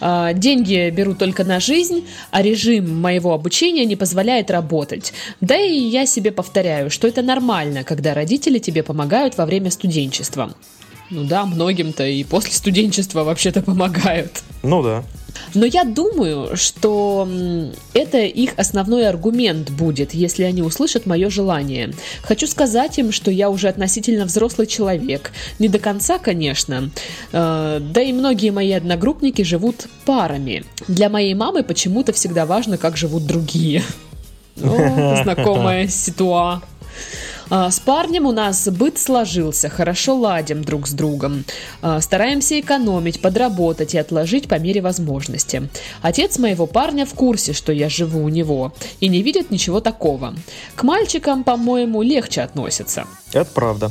а, 0.00 0.32
деньги 0.32 0.90
беру 0.90 1.14
только 1.14 1.44
на 1.44 1.60
жизнь, 1.60 2.06
а 2.30 2.42
режим 2.42 3.00
моего 3.00 3.32
обучения 3.32 3.84
не 3.84 3.94
позволяет 3.94 4.50
работать. 4.50 5.12
Да 5.40 5.56
и 5.56 5.78
я 5.78 6.06
себе 6.06 6.32
повторяю, 6.32 6.90
что 6.90 7.06
это 7.06 7.22
нормально, 7.22 7.84
когда 7.84 8.14
родители 8.14 8.58
тебе 8.58 8.82
помогают 8.82 9.36
во 9.36 9.46
время 9.46 9.70
студенчества. 9.70 10.54
Ну 11.10 11.24
да, 11.24 11.46
многим-то 11.46 12.06
и 12.06 12.22
после 12.24 12.52
студенчества 12.52 13.24
вообще-то 13.24 13.62
помогают. 13.62 14.42
Ну 14.62 14.82
да. 14.82 15.04
Но 15.54 15.64
я 15.64 15.84
думаю, 15.84 16.56
что 16.56 17.28
это 17.94 18.18
их 18.18 18.52
основной 18.56 19.08
аргумент 19.08 19.70
будет, 19.70 20.12
если 20.12 20.42
они 20.42 20.62
услышат 20.62 21.06
мое 21.06 21.30
желание. 21.30 21.94
Хочу 22.22 22.46
сказать 22.46 22.98
им, 22.98 23.12
что 23.12 23.30
я 23.30 23.48
уже 23.48 23.68
относительно 23.68 24.24
взрослый 24.24 24.66
человек. 24.66 25.32
Не 25.58 25.68
до 25.68 25.78
конца, 25.78 26.18
конечно. 26.18 26.90
Э, 27.32 27.78
Да 27.80 28.02
и 28.02 28.12
многие 28.12 28.50
мои 28.50 28.72
одногруппники 28.72 29.42
живут 29.42 29.86
парами. 30.04 30.64
Для 30.86 31.08
моей 31.08 31.34
мамы 31.34 31.62
почему-то 31.62 32.12
всегда 32.12 32.44
важно, 32.44 32.76
как 32.76 32.96
живут 32.96 33.26
другие. 33.26 33.82
О, 34.62 35.22
знакомая 35.22 35.88
ситуа. 35.88 36.62
А, 37.50 37.70
С 37.70 37.80
парнем 37.80 38.26
у 38.26 38.32
нас 38.32 38.68
быт 38.68 38.98
сложился, 38.98 39.68
хорошо 39.68 40.16
ладим 40.16 40.62
друг 40.62 40.86
с 40.86 40.92
другом. 40.92 41.44
А, 41.80 42.00
Стараемся 42.00 42.60
экономить, 42.60 43.22
подработать 43.22 43.94
и 43.94 43.98
отложить 43.98 44.48
по 44.48 44.58
мере 44.58 44.82
возможности. 44.82 45.68
Отец 46.02 46.38
моего 46.38 46.66
парня 46.66 47.06
в 47.06 47.14
курсе, 47.14 47.52
что 47.52 47.72
я 47.72 47.88
живу 47.88 48.22
у 48.22 48.28
него, 48.28 48.72
и 49.00 49.08
не 49.08 49.22
видит 49.22 49.50
ничего 49.50 49.80
такого. 49.80 50.34
К 50.74 50.82
мальчикам, 50.82 51.42
по-моему, 51.42 52.02
легче 52.02 52.42
относятся. 52.42 53.06
Это 53.32 53.50
правда. 53.54 53.90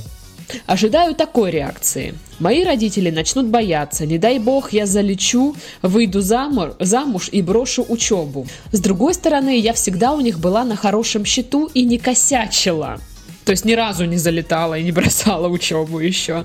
Ожидаю 0.65 1.13
такой 1.13 1.51
реакции. 1.51 2.13
Мои 2.39 2.63
родители 2.63 3.09
начнут 3.09 3.47
бояться. 3.47 4.05
Не 4.05 4.17
дай 4.17 4.39
бог, 4.39 4.71
я 4.71 4.85
залечу, 4.85 5.55
выйду 5.81 6.21
замуж, 6.21 6.71
замуж 6.79 7.29
и 7.31 7.41
брошу 7.41 7.85
учебу. 7.89 8.47
С 8.71 8.79
другой 8.79 9.13
стороны, 9.13 9.59
я 9.59 9.73
всегда 9.73 10.13
у 10.13 10.21
них 10.21 10.39
была 10.39 10.63
на 10.63 10.75
хорошем 10.75 11.25
счету 11.25 11.69
и 11.73 11.83
не 11.83 11.97
косячила. 11.97 12.99
То 13.47 13.51
есть 13.51 13.63
ни 13.63 13.75
разу 13.75 14.03
не 14.03 14.17
залетала 14.17 14.77
и 14.77 14.83
не 14.83 14.91
бросала 14.91 15.47
учебу 15.47 15.99
еще. 15.99 16.43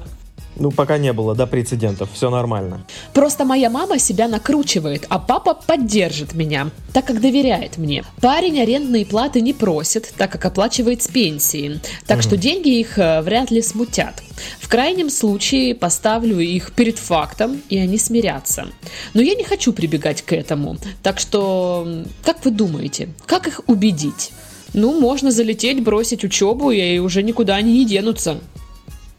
Ну, 0.54 0.70
пока 0.70 0.98
не 0.98 1.12
было, 1.12 1.34
да, 1.34 1.46
прецедентов. 1.46 2.10
Все 2.12 2.30
нормально. 2.30 2.86
Просто 3.12 3.44
моя 3.44 3.70
мама 3.70 3.98
себя 3.98 4.28
накручивает, 4.28 5.06
а 5.08 5.18
папа 5.18 5.54
поддержит 5.54 6.34
меня, 6.34 6.70
так 6.92 7.06
как 7.06 7.20
доверяет 7.20 7.76
мне. 7.76 8.04
Парень 8.20 8.60
арендные 8.60 9.04
платы 9.04 9.40
не 9.40 9.52
просит, 9.52 10.14
так 10.16 10.30
как 10.30 10.44
оплачивает 10.44 11.02
с 11.02 11.08
пенсии. 11.08 11.80
Так 12.06 12.22
что 12.22 12.36
деньги 12.36 12.78
их 12.78 12.96
э, 13.00 13.20
вряд 13.22 13.50
ли 13.50 13.62
смутят. 13.62 14.22
В 14.60 14.68
крайнем 14.68 15.10
случае 15.10 15.74
поставлю 15.74 16.38
их 16.38 16.70
перед 16.72 16.98
фактом, 16.98 17.62
и 17.68 17.78
они 17.78 17.98
смирятся. 17.98 18.68
Но 19.12 19.22
я 19.22 19.34
не 19.34 19.42
хочу 19.42 19.72
прибегать 19.72 20.22
к 20.22 20.32
этому. 20.32 20.76
Так 21.02 21.18
что, 21.18 22.04
как 22.24 22.44
вы 22.44 22.52
думаете, 22.52 23.08
как 23.26 23.48
их 23.48 23.62
убедить? 23.66 24.30
Ну, 24.74 25.00
можно 25.00 25.30
залететь, 25.30 25.82
бросить 25.82 26.24
учебу, 26.24 26.70
и 26.70 26.98
уже 26.98 27.22
никуда 27.22 27.56
они 27.56 27.72
не 27.72 27.86
денутся. 27.86 28.40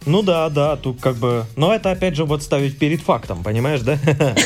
Ну 0.05 0.22
да, 0.22 0.50
да, 0.50 0.75
тут 0.75 1.00
как 1.00 1.15
бы... 1.15 1.45
Но 1.55 1.74
это 1.74 1.91
опять 1.91 2.15
же 2.15 2.25
вот 2.25 2.43
ставить 2.43 2.77
перед 2.77 3.01
фактом, 3.01 3.43
понимаешь, 3.43 3.81
да? 3.81 3.98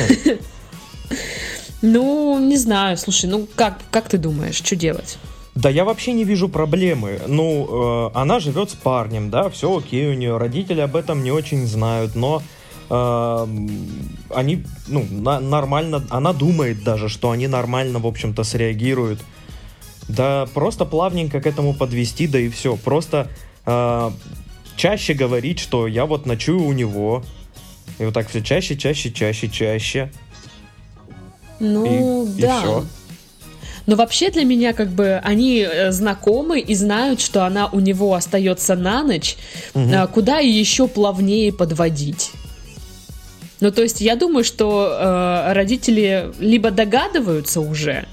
Ну, 1.80 2.38
не 2.40 2.56
знаю, 2.56 2.96
слушай, 2.96 3.26
ну 3.30 3.46
как, 3.54 3.78
как 3.92 4.08
ты 4.08 4.18
думаешь, 4.18 4.56
что 4.56 4.74
делать? 4.74 5.16
Да 5.54 5.70
я 5.70 5.84
вообще 5.84 6.12
не 6.12 6.24
вижу 6.24 6.48
проблемы. 6.48 7.20
Ну, 7.28 8.10
э, 8.12 8.18
она 8.18 8.40
живет 8.40 8.70
с 8.70 8.74
парнем, 8.74 9.30
да, 9.30 9.48
все 9.48 9.76
окей 9.76 10.08
у 10.08 10.14
нее. 10.14 10.36
Родители 10.38 10.80
об 10.80 10.96
этом 10.96 11.22
не 11.22 11.30
очень 11.30 11.66
знают, 11.66 12.16
но 12.16 12.42
э, 12.90 13.46
они, 14.34 14.64
ну, 14.88 15.06
на- 15.08 15.40
нормально, 15.40 16.04
она 16.10 16.32
думает 16.32 16.82
даже, 16.82 17.08
что 17.08 17.30
они 17.30 17.46
нормально, 17.46 18.00
в 18.00 18.06
общем-то, 18.06 18.42
среагируют. 18.42 19.20
Да 20.08 20.46
просто 20.54 20.84
плавненько 20.84 21.40
к 21.40 21.46
этому 21.46 21.74
подвести, 21.74 22.26
да 22.26 22.38
и 22.38 22.48
все. 22.48 22.76
Просто 22.76 23.28
э, 23.66 24.10
чаще 24.76 25.14
говорить, 25.14 25.58
что 25.58 25.86
я 25.86 26.06
вот 26.06 26.24
ночую 26.26 26.62
у 26.62 26.72
него. 26.72 27.22
И 27.98 28.04
вот 28.04 28.14
так 28.14 28.28
все 28.28 28.40
чаще, 28.42 28.76
чаще, 28.76 29.10
чаще, 29.10 29.48
чаще. 29.48 30.10
Ну, 31.60 32.24
И- 32.26 32.38
и 32.38 32.40
да. 32.42 32.60
всё. 32.60 32.84
Но 33.86 33.96
вообще 33.96 34.30
для 34.30 34.44
меня 34.44 34.74
как 34.74 34.90
бы 34.90 35.18
они 35.24 35.60
э, 35.66 35.92
знакомы 35.92 36.60
и 36.60 36.74
знают, 36.74 37.20
что 37.22 37.44
она 37.46 37.68
у 37.68 37.80
него 37.80 38.14
остается 38.14 38.74
на 38.76 39.02
ночь, 39.02 39.36
а 39.74 40.06
куда 40.06 40.40
и 40.40 40.48
еще 40.48 40.88
плавнее 40.88 41.52
подводить. 41.52 42.32
Ну, 43.60 43.72
то 43.72 43.82
есть 43.82 44.00
я 44.00 44.14
думаю, 44.14 44.44
что 44.44 44.88
э, 45.48 45.52
родители 45.54 46.30
либо 46.38 46.70
догадываются 46.70 47.60
уже, 47.60 48.06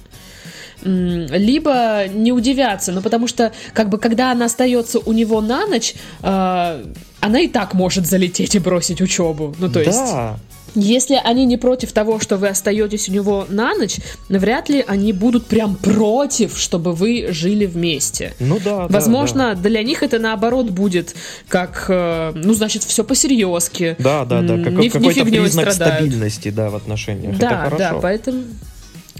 либо 0.85 2.07
не 2.07 2.31
удивятся, 2.31 2.91
ну 2.91 3.01
потому 3.01 3.27
что 3.27 3.51
как 3.73 3.89
бы 3.89 3.97
когда 3.97 4.31
она 4.31 4.45
остается 4.45 4.99
у 4.99 5.11
него 5.13 5.41
на 5.41 5.65
ночь, 5.65 5.95
э, 6.21 6.83
она 7.19 7.39
и 7.39 7.47
так 7.47 7.73
может 7.73 8.05
залететь 8.05 8.55
и 8.55 8.59
бросить 8.59 9.01
учебу. 9.01 9.55
Ну 9.59 9.69
то 9.69 9.79
есть 9.79 9.97
Да. 9.97 10.37
если 10.75 11.19
они 11.23 11.45
не 11.45 11.57
против 11.57 11.91
того, 11.91 12.19
что 12.19 12.37
вы 12.37 12.49
остаетесь 12.49 13.09
у 13.09 13.11
него 13.13 13.45
на 13.49 13.73
ночь, 13.73 13.95
вряд 14.29 14.69
ли 14.69 14.83
они 14.87 15.11
будут 15.13 15.47
прям 15.47 15.75
против, 15.75 16.57
чтобы 16.57 16.93
вы 16.93 17.27
жили 17.31 17.65
вместе. 17.65 18.33
Ну 18.39 18.59
да, 18.63 18.87
да, 18.87 18.87
Возможно, 18.89 19.55
для 19.55 19.81
них 19.83 20.03
это 20.03 20.19
наоборот 20.19 20.69
будет 20.69 21.15
как, 21.47 21.85
э, 21.89 22.33
ну, 22.35 22.53
значит, 22.53 22.83
все 22.83 23.03
по-серьезки. 23.03 23.95
Да, 23.99 24.23
да, 24.25 24.41
да, 24.41 24.57
как- 24.63 24.73
не- 24.73 24.83
не 24.83 24.89
какой-то 24.89 25.13
фигней 25.25 25.41
признак 25.41 25.71
страдают. 25.71 25.95
стабильности, 26.05 26.49
да, 26.51 26.69
в 26.69 26.75
отношениях. 26.75 27.37
Да, 27.39 27.71
да, 27.77 27.93
поэтому... 28.01 28.43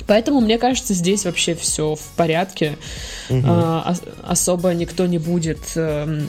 Поэтому, 0.07 0.39
мне 0.39 0.57
кажется, 0.57 0.93
здесь 0.93 1.25
вообще 1.25 1.55
все 1.55 1.95
в 1.95 2.15
порядке. 2.15 2.77
Мгм. 3.29 3.43
А, 3.47 3.91
ос- 3.91 4.03
особо 4.23 4.73
никто 4.73 5.05
не 5.05 5.17
будет 5.17 5.59
эм, 5.75 6.27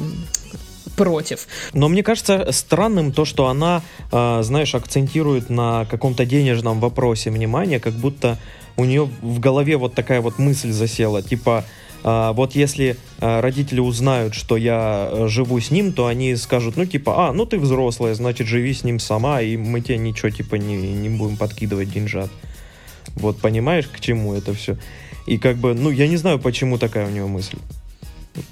против. 0.97 1.47
Но 1.73 1.88
мне 1.88 2.02
кажется 2.02 2.49
странным 2.52 3.12
то, 3.12 3.25
что 3.25 3.49
она, 3.49 3.83
а, 4.11 4.42
знаешь, 4.42 4.75
акцентирует 4.75 5.50
на 5.50 5.85
каком-то 5.87 6.25
денежном 6.25 6.80
вопросе 6.80 7.30
внимание, 7.30 7.80
как 7.80 7.92
будто 7.92 8.38
у 8.76 8.85
нее 8.85 9.09
в 9.23 9.40
голове 9.40 9.76
вот 9.76 9.95
такая 9.95 10.21
вот 10.21 10.38
мысль 10.38 10.71
засела, 10.71 11.23
типа, 11.23 11.64
а, 12.02 12.33
вот 12.33 12.54
если 12.54 12.97
а, 13.18 13.40
родители 13.40 13.80
узнают, 13.80 14.35
что 14.35 14.56
я 14.56 15.09
э, 15.11 15.28
живу 15.28 15.59
с 15.61 15.71
ним, 15.71 15.92
то 15.92 16.06
они 16.06 16.37
скажут, 16.37 16.76
ну 16.76 16.85
типа, 16.87 17.28
а, 17.28 17.33
ну 17.33 17.47
ты 17.47 17.59
взрослая, 17.59 18.14
значит 18.14 18.47
живи 18.47 18.73
с 18.73 18.85
ним 18.85 19.00
сама, 19.00 19.40
и 19.40 19.56
мы 19.56 19.80
тебе 19.80 19.99
ничего 19.99 20.30
типа 20.30 20.54
не, 20.56 20.76
не 20.76 21.09
будем 21.09 21.37
подкидывать 21.37 21.90
деньжат. 21.90 22.30
Вот 23.14 23.38
понимаешь, 23.38 23.86
к 23.86 24.00
чему 24.00 24.34
это 24.34 24.52
все? 24.54 24.76
И 25.26 25.38
как 25.38 25.56
бы, 25.56 25.75
ну 25.75 25.90
я 25.90 26.08
не 26.08 26.16
знаю, 26.16 26.38
почему 26.38 26.78
такая 26.78 27.06
у 27.06 27.10
нее 27.10 27.26
мысль. 27.26 27.58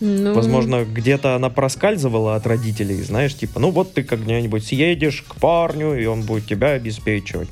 Ну, 0.01 0.33
Возможно, 0.33 0.85
где-то 0.85 1.37
она 1.37 1.51
проскальзывала 1.51 2.37
от 2.37 2.47
родителей, 2.47 3.03
знаешь, 3.03 3.35
типа, 3.37 3.61
ну 3.61 3.71
вот 3.71 3.93
ты 3.93 4.03
как-нибудь 4.03 4.65
съедешь 4.65 5.23
к 5.29 5.35
парню, 5.37 5.95
и 6.01 6.07
он 6.07 6.23
будет 6.23 6.47
тебя 6.47 6.71
обеспечивать. 6.71 7.49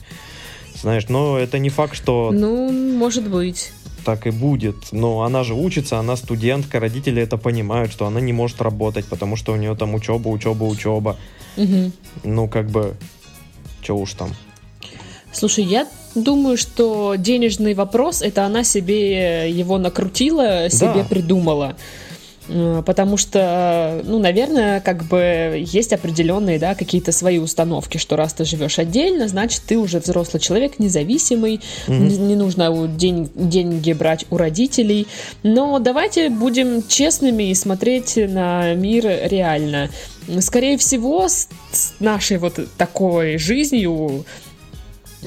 Знаешь, 0.74 1.08
но 1.08 1.38
это 1.38 1.58
не 1.58 1.68
факт, 1.68 1.94
что 1.94 2.30
Ну, 2.32 2.72
может 2.72 3.28
быть. 3.28 3.70
так 4.04 4.26
и 4.26 4.30
будет. 4.30 4.76
Но 4.92 5.22
она 5.22 5.44
же 5.44 5.54
учится, 5.54 5.98
она 5.98 6.16
студентка, 6.16 6.80
родители 6.80 7.22
это 7.22 7.36
понимают, 7.36 7.92
что 7.92 8.06
она 8.06 8.20
не 8.20 8.32
может 8.32 8.62
работать, 8.62 9.04
потому 9.04 9.36
что 9.36 9.52
у 9.52 9.56
нее 9.56 9.76
там 9.76 9.94
учеба, 9.94 10.28
учеба, 10.28 10.64
учеба. 10.64 11.18
Мгм. 11.56 11.92
Ну, 12.24 12.48
как 12.48 12.70
бы, 12.70 12.94
че 13.82 13.92
уж 13.94 14.14
там. 14.14 14.30
Слушай, 15.32 15.64
я 15.64 15.86
думаю, 16.14 16.56
что 16.56 17.14
денежный 17.16 17.74
вопрос 17.74 18.22
это 18.22 18.44
она 18.44 18.64
себе 18.64 19.50
его 19.50 19.78
накрутила, 19.78 20.68
себе 20.70 21.02
Да. 21.02 21.04
придумала. 21.04 21.76
Э, 22.48 22.82
потому 22.84 23.16
что, 23.16 24.02
ну, 24.04 24.18
наверное, 24.18 24.80
как 24.80 25.04
бы 25.04 25.62
есть 25.64 25.92
определенные, 25.92 26.58
да, 26.58 26.74
какие-то 26.74 27.12
свои 27.12 27.38
установки, 27.38 27.98
что 27.98 28.16
раз 28.16 28.34
ты 28.34 28.44
живешь 28.44 28.78
отдельно, 28.78 29.28
значит, 29.28 29.62
ты 29.66 29.78
уже 29.78 30.00
взрослый 30.00 30.40
человек, 30.40 30.78
независимый, 30.78 31.60
mm-hmm. 31.86 31.98
не, 31.98 32.16
не 32.18 32.36
нужно 32.36 32.88
день, 32.88 33.30
деньги 33.34 33.92
брать 33.92 34.26
у 34.30 34.36
родителей. 34.36 35.06
Но 35.42 35.78
давайте 35.78 36.30
будем 36.30 36.86
честными 36.86 37.50
и 37.50 37.54
смотреть 37.54 38.16
на 38.16 38.74
мир 38.74 39.06
реально. 39.24 39.88
Скорее 40.40 40.78
всего, 40.78 41.28
с, 41.28 41.48
с 41.72 41.94
нашей 42.00 42.38
вот 42.38 42.58
такой 42.76 43.38
жизнью 43.38 44.24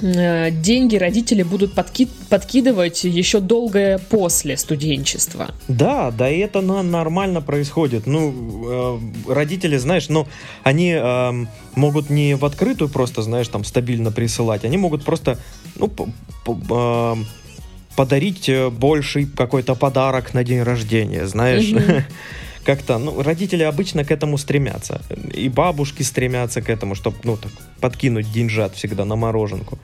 деньги 0.01 0.97
родители 0.97 1.43
будут 1.43 1.73
подки 1.73 2.07
подкидывать 2.29 3.03
еще 3.05 3.39
долгое 3.39 3.97
после 3.97 4.57
студенчества. 4.57 5.53
Да, 5.67 6.11
да, 6.11 6.29
и 6.29 6.39
это 6.39 6.61
на 6.61 6.83
нормально 6.83 7.41
происходит. 7.41 8.05
Ну, 8.07 8.99
э, 9.27 9.33
родители, 9.33 9.77
знаешь, 9.77 10.09
ну, 10.09 10.27
они 10.63 10.91
э, 10.91 11.45
могут 11.75 12.09
не 12.09 12.35
в 12.35 12.43
открытую 12.43 12.89
просто, 12.89 13.21
знаешь, 13.21 13.47
там 13.47 13.63
стабильно 13.63 14.11
присылать, 14.11 14.65
они 14.65 14.77
могут 14.77 15.05
просто, 15.05 15.39
ну, 15.77 15.89
э, 16.47 17.15
подарить 17.95 18.49
э, 18.49 18.69
больший 18.69 19.25
какой-то 19.25 19.75
подарок 19.75 20.33
на 20.33 20.43
день 20.43 20.61
рождения, 20.61 21.25
знаешь. 21.27 21.65
Mm-hmm. 21.65 22.03
как-то, 22.65 22.97
ну, 22.97 23.21
родители 23.21 23.63
обычно 23.63 24.03
к 24.03 24.11
этому 24.11 24.37
стремятся. 24.37 25.01
И 25.33 25.49
бабушки 25.49 26.03
стремятся 26.03 26.61
к 26.61 26.69
этому, 26.69 26.95
чтобы, 26.95 27.17
ну, 27.23 27.37
так, 27.37 27.51
подкинуть 27.79 28.31
деньжат 28.31 28.75
всегда 28.75 29.05
на 29.05 29.15
мороженку. 29.15 29.77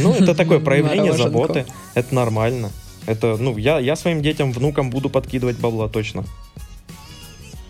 Ну, 0.00 0.14
это 0.14 0.34
такое 0.34 0.60
проявление 0.60 1.12
заботы. 1.12 1.66
Это 1.94 2.14
нормально. 2.14 2.70
Это, 3.06 3.36
ну, 3.38 3.58
я, 3.58 3.80
я 3.80 3.96
своим 3.96 4.22
детям, 4.22 4.52
внукам 4.52 4.90
буду 4.90 5.10
подкидывать 5.10 5.56
бабла 5.56 5.88
точно. 5.88 6.24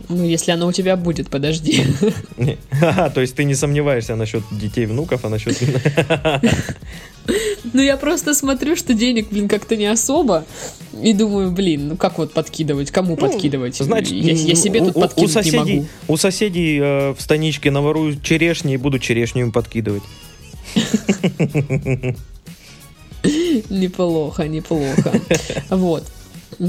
Ну, 0.08 0.24
если 0.24 0.50
оно 0.50 0.66
у 0.66 0.72
тебя 0.72 0.96
будет, 0.96 1.30
подожди. 1.30 1.84
то 3.14 3.20
есть 3.20 3.36
ты 3.36 3.44
не 3.44 3.54
сомневаешься 3.54 4.16
насчет 4.16 4.42
детей, 4.50 4.86
внуков, 4.86 5.24
а 5.24 5.28
насчет... 5.28 5.56
Ну, 7.72 7.82
я 7.82 7.96
просто 7.96 8.34
смотрю, 8.34 8.76
что 8.76 8.94
денег, 8.94 9.28
блин, 9.30 9.48
как-то 9.48 9.76
не 9.76 9.86
особо. 9.86 10.44
И 11.02 11.12
думаю, 11.12 11.50
блин, 11.50 11.88
ну 11.88 11.96
как 11.96 12.18
вот 12.18 12.32
подкидывать? 12.32 12.90
Кому 12.90 13.10
ну, 13.10 13.16
подкидывать? 13.16 13.76
Значит, 13.76 14.12
я, 14.12 14.32
я 14.32 14.54
себе 14.54 14.80
тут 14.80 14.96
у, 14.96 15.00
подкинуть 15.00 15.30
у 15.30 15.32
соседей, 15.32 15.58
не 15.58 15.76
могу. 15.76 15.86
У 16.08 16.16
соседей 16.16 16.78
э, 16.80 17.14
в 17.14 17.20
станичке 17.20 17.70
наворую 17.70 18.20
черешни 18.20 18.74
и 18.74 18.76
буду 18.76 18.98
черешню 18.98 19.42
им 19.42 19.52
подкидывать. 19.52 20.02
Неплохо, 23.70 24.48
неплохо. 24.48 25.12
Вот. 25.68 26.04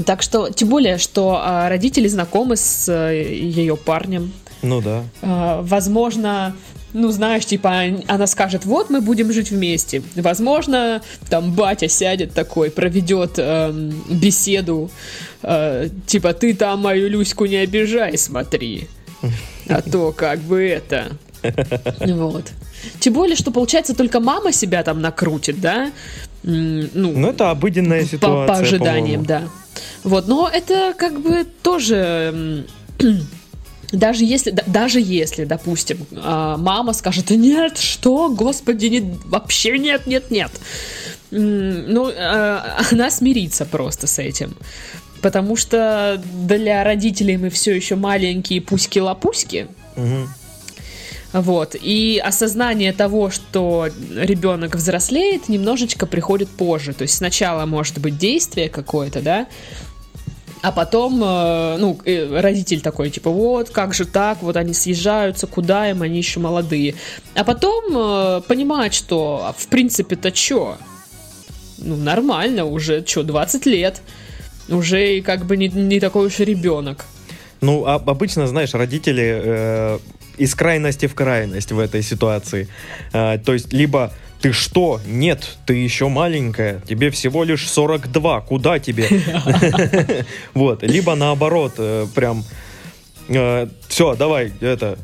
Так 0.06 0.22
что, 0.22 0.50
тем 0.50 0.68
более, 0.68 0.98
что 0.98 1.40
а, 1.42 1.68
родители 1.68 2.08
знакомы 2.08 2.56
с 2.56 2.88
э, 2.88 3.30
ее 3.32 3.76
парнем. 3.76 4.32
Ну 4.62 4.80
да. 4.80 5.04
А, 5.22 5.60
возможно, 5.62 6.54
ну, 6.92 7.10
знаешь, 7.10 7.44
типа, 7.46 7.84
она 8.06 8.26
скажет, 8.26 8.64
вот 8.64 8.90
мы 8.90 9.00
будем 9.00 9.32
жить 9.32 9.50
вместе. 9.50 10.02
Возможно, 10.14 11.02
там 11.28 11.52
батя 11.52 11.88
сядет 11.88 12.32
такой, 12.34 12.70
проведет 12.70 13.34
э, 13.36 13.72
беседу, 14.10 14.90
э, 15.42 15.88
типа, 16.06 16.32
ты 16.34 16.54
там 16.54 16.80
мою 16.80 17.08
Люську 17.08 17.46
не 17.46 17.56
обижай, 17.56 18.16
смотри. 18.18 18.88
А 19.68 19.80
то 19.80 20.12
как 20.12 20.40
бы 20.40 20.62
это... 20.62 21.12
Вот. 22.00 22.52
Тем 23.00 23.14
более, 23.14 23.36
что 23.36 23.50
получается 23.50 23.94
только 23.94 24.20
мама 24.20 24.52
себя 24.52 24.82
там 24.82 25.00
накрутит, 25.00 25.60
да? 25.60 25.92
Ну, 26.42 26.88
ну 26.92 27.28
это 27.28 27.50
обыденная 27.50 28.04
ситуация. 28.04 28.46
По, 28.46 28.46
по 28.46 28.58
ожиданиям, 28.58 29.24
да. 29.24 29.44
Вот, 30.04 30.26
но 30.26 30.50
это 30.52 30.94
как 30.96 31.20
бы 31.20 31.46
тоже 31.62 32.64
даже 33.92 34.24
если, 34.24 34.50
даже 34.66 35.00
если, 35.00 35.44
допустим, 35.44 35.98
а, 36.16 36.56
мама 36.56 36.92
скажет, 36.94 37.30
нет, 37.30 37.78
что, 37.78 38.30
господи, 38.30 38.86
нет, 38.86 39.04
вообще 39.26 39.78
нет, 39.78 40.06
нет, 40.06 40.30
нет, 40.30 40.50
ну, 41.30 42.10
а, 42.16 42.78
она 42.90 43.10
смирится 43.10 43.64
просто 43.64 44.06
с 44.06 44.18
этим. 44.18 44.56
Потому 45.20 45.54
что 45.54 46.20
для 46.46 46.82
родителей 46.82 47.36
мы 47.36 47.48
все 47.48 47.76
еще 47.76 47.94
маленькие 47.94 48.60
пуськи-лапуськи. 48.60 49.68
Угу. 49.96 50.28
Вот. 51.32 51.76
И 51.80 52.20
осознание 52.22 52.92
того, 52.92 53.30
что 53.30 53.88
ребенок 54.14 54.74
взрослеет, 54.74 55.48
немножечко 55.48 56.06
приходит 56.06 56.48
позже. 56.48 56.92
То 56.92 57.02
есть 57.02 57.14
сначала 57.14 57.66
может 57.66 57.98
быть 57.98 58.18
действие 58.18 58.68
какое-то, 58.68 59.22
да, 59.22 59.46
а 60.62 60.70
потом, 60.70 61.20
э, 61.22 61.76
ну, 61.78 61.98
родитель 62.06 62.80
такой, 62.80 63.10
типа, 63.10 63.30
вот, 63.30 63.70
как 63.70 63.92
же 63.94 64.04
так, 64.04 64.42
вот 64.42 64.56
они 64.56 64.72
съезжаются, 64.72 65.48
куда 65.48 65.90
им, 65.90 66.02
они 66.02 66.18
еще 66.18 66.38
молодые. 66.38 66.94
А 67.34 67.42
потом 67.42 67.84
э, 67.96 68.42
понимать, 68.46 68.94
что, 68.94 69.54
в 69.58 69.66
принципе-то 69.66 70.34
что? 70.34 70.78
Ну, 71.78 71.96
нормально, 71.96 72.64
уже, 72.64 73.04
что, 73.04 73.24
20 73.24 73.66
лет. 73.66 74.02
Уже 74.68 75.20
как 75.22 75.44
бы 75.44 75.56
не, 75.56 75.68
не 75.68 75.98
такой 75.98 76.28
уж 76.28 76.38
и 76.38 76.44
ребенок. 76.44 77.04
Ну, 77.60 77.84
а, 77.84 77.94
обычно, 77.94 78.46
знаешь, 78.46 78.72
родители 78.72 79.42
э, 79.44 79.98
из 80.38 80.54
крайности 80.54 81.06
в 81.06 81.14
крайность 81.14 81.72
в 81.72 81.78
этой 81.80 82.02
ситуации. 82.02 82.68
Э, 83.12 83.38
то 83.38 83.52
есть, 83.52 83.72
либо 83.72 84.12
ты 84.42 84.52
что? 84.52 85.00
Нет, 85.06 85.56
ты 85.66 85.74
еще 85.74 86.08
маленькая, 86.08 86.82
тебе 86.86 87.10
всего 87.10 87.44
лишь 87.44 87.68
42, 87.70 88.40
куда 88.42 88.78
тебе? 88.78 89.08
Вот, 90.54 90.82
либо 90.82 91.14
наоборот, 91.14 91.74
э, 91.78 92.06
прям, 92.14 92.44
э, 93.28 93.68
все, 93.88 94.14
давай, 94.16 94.52
это, 94.60 94.98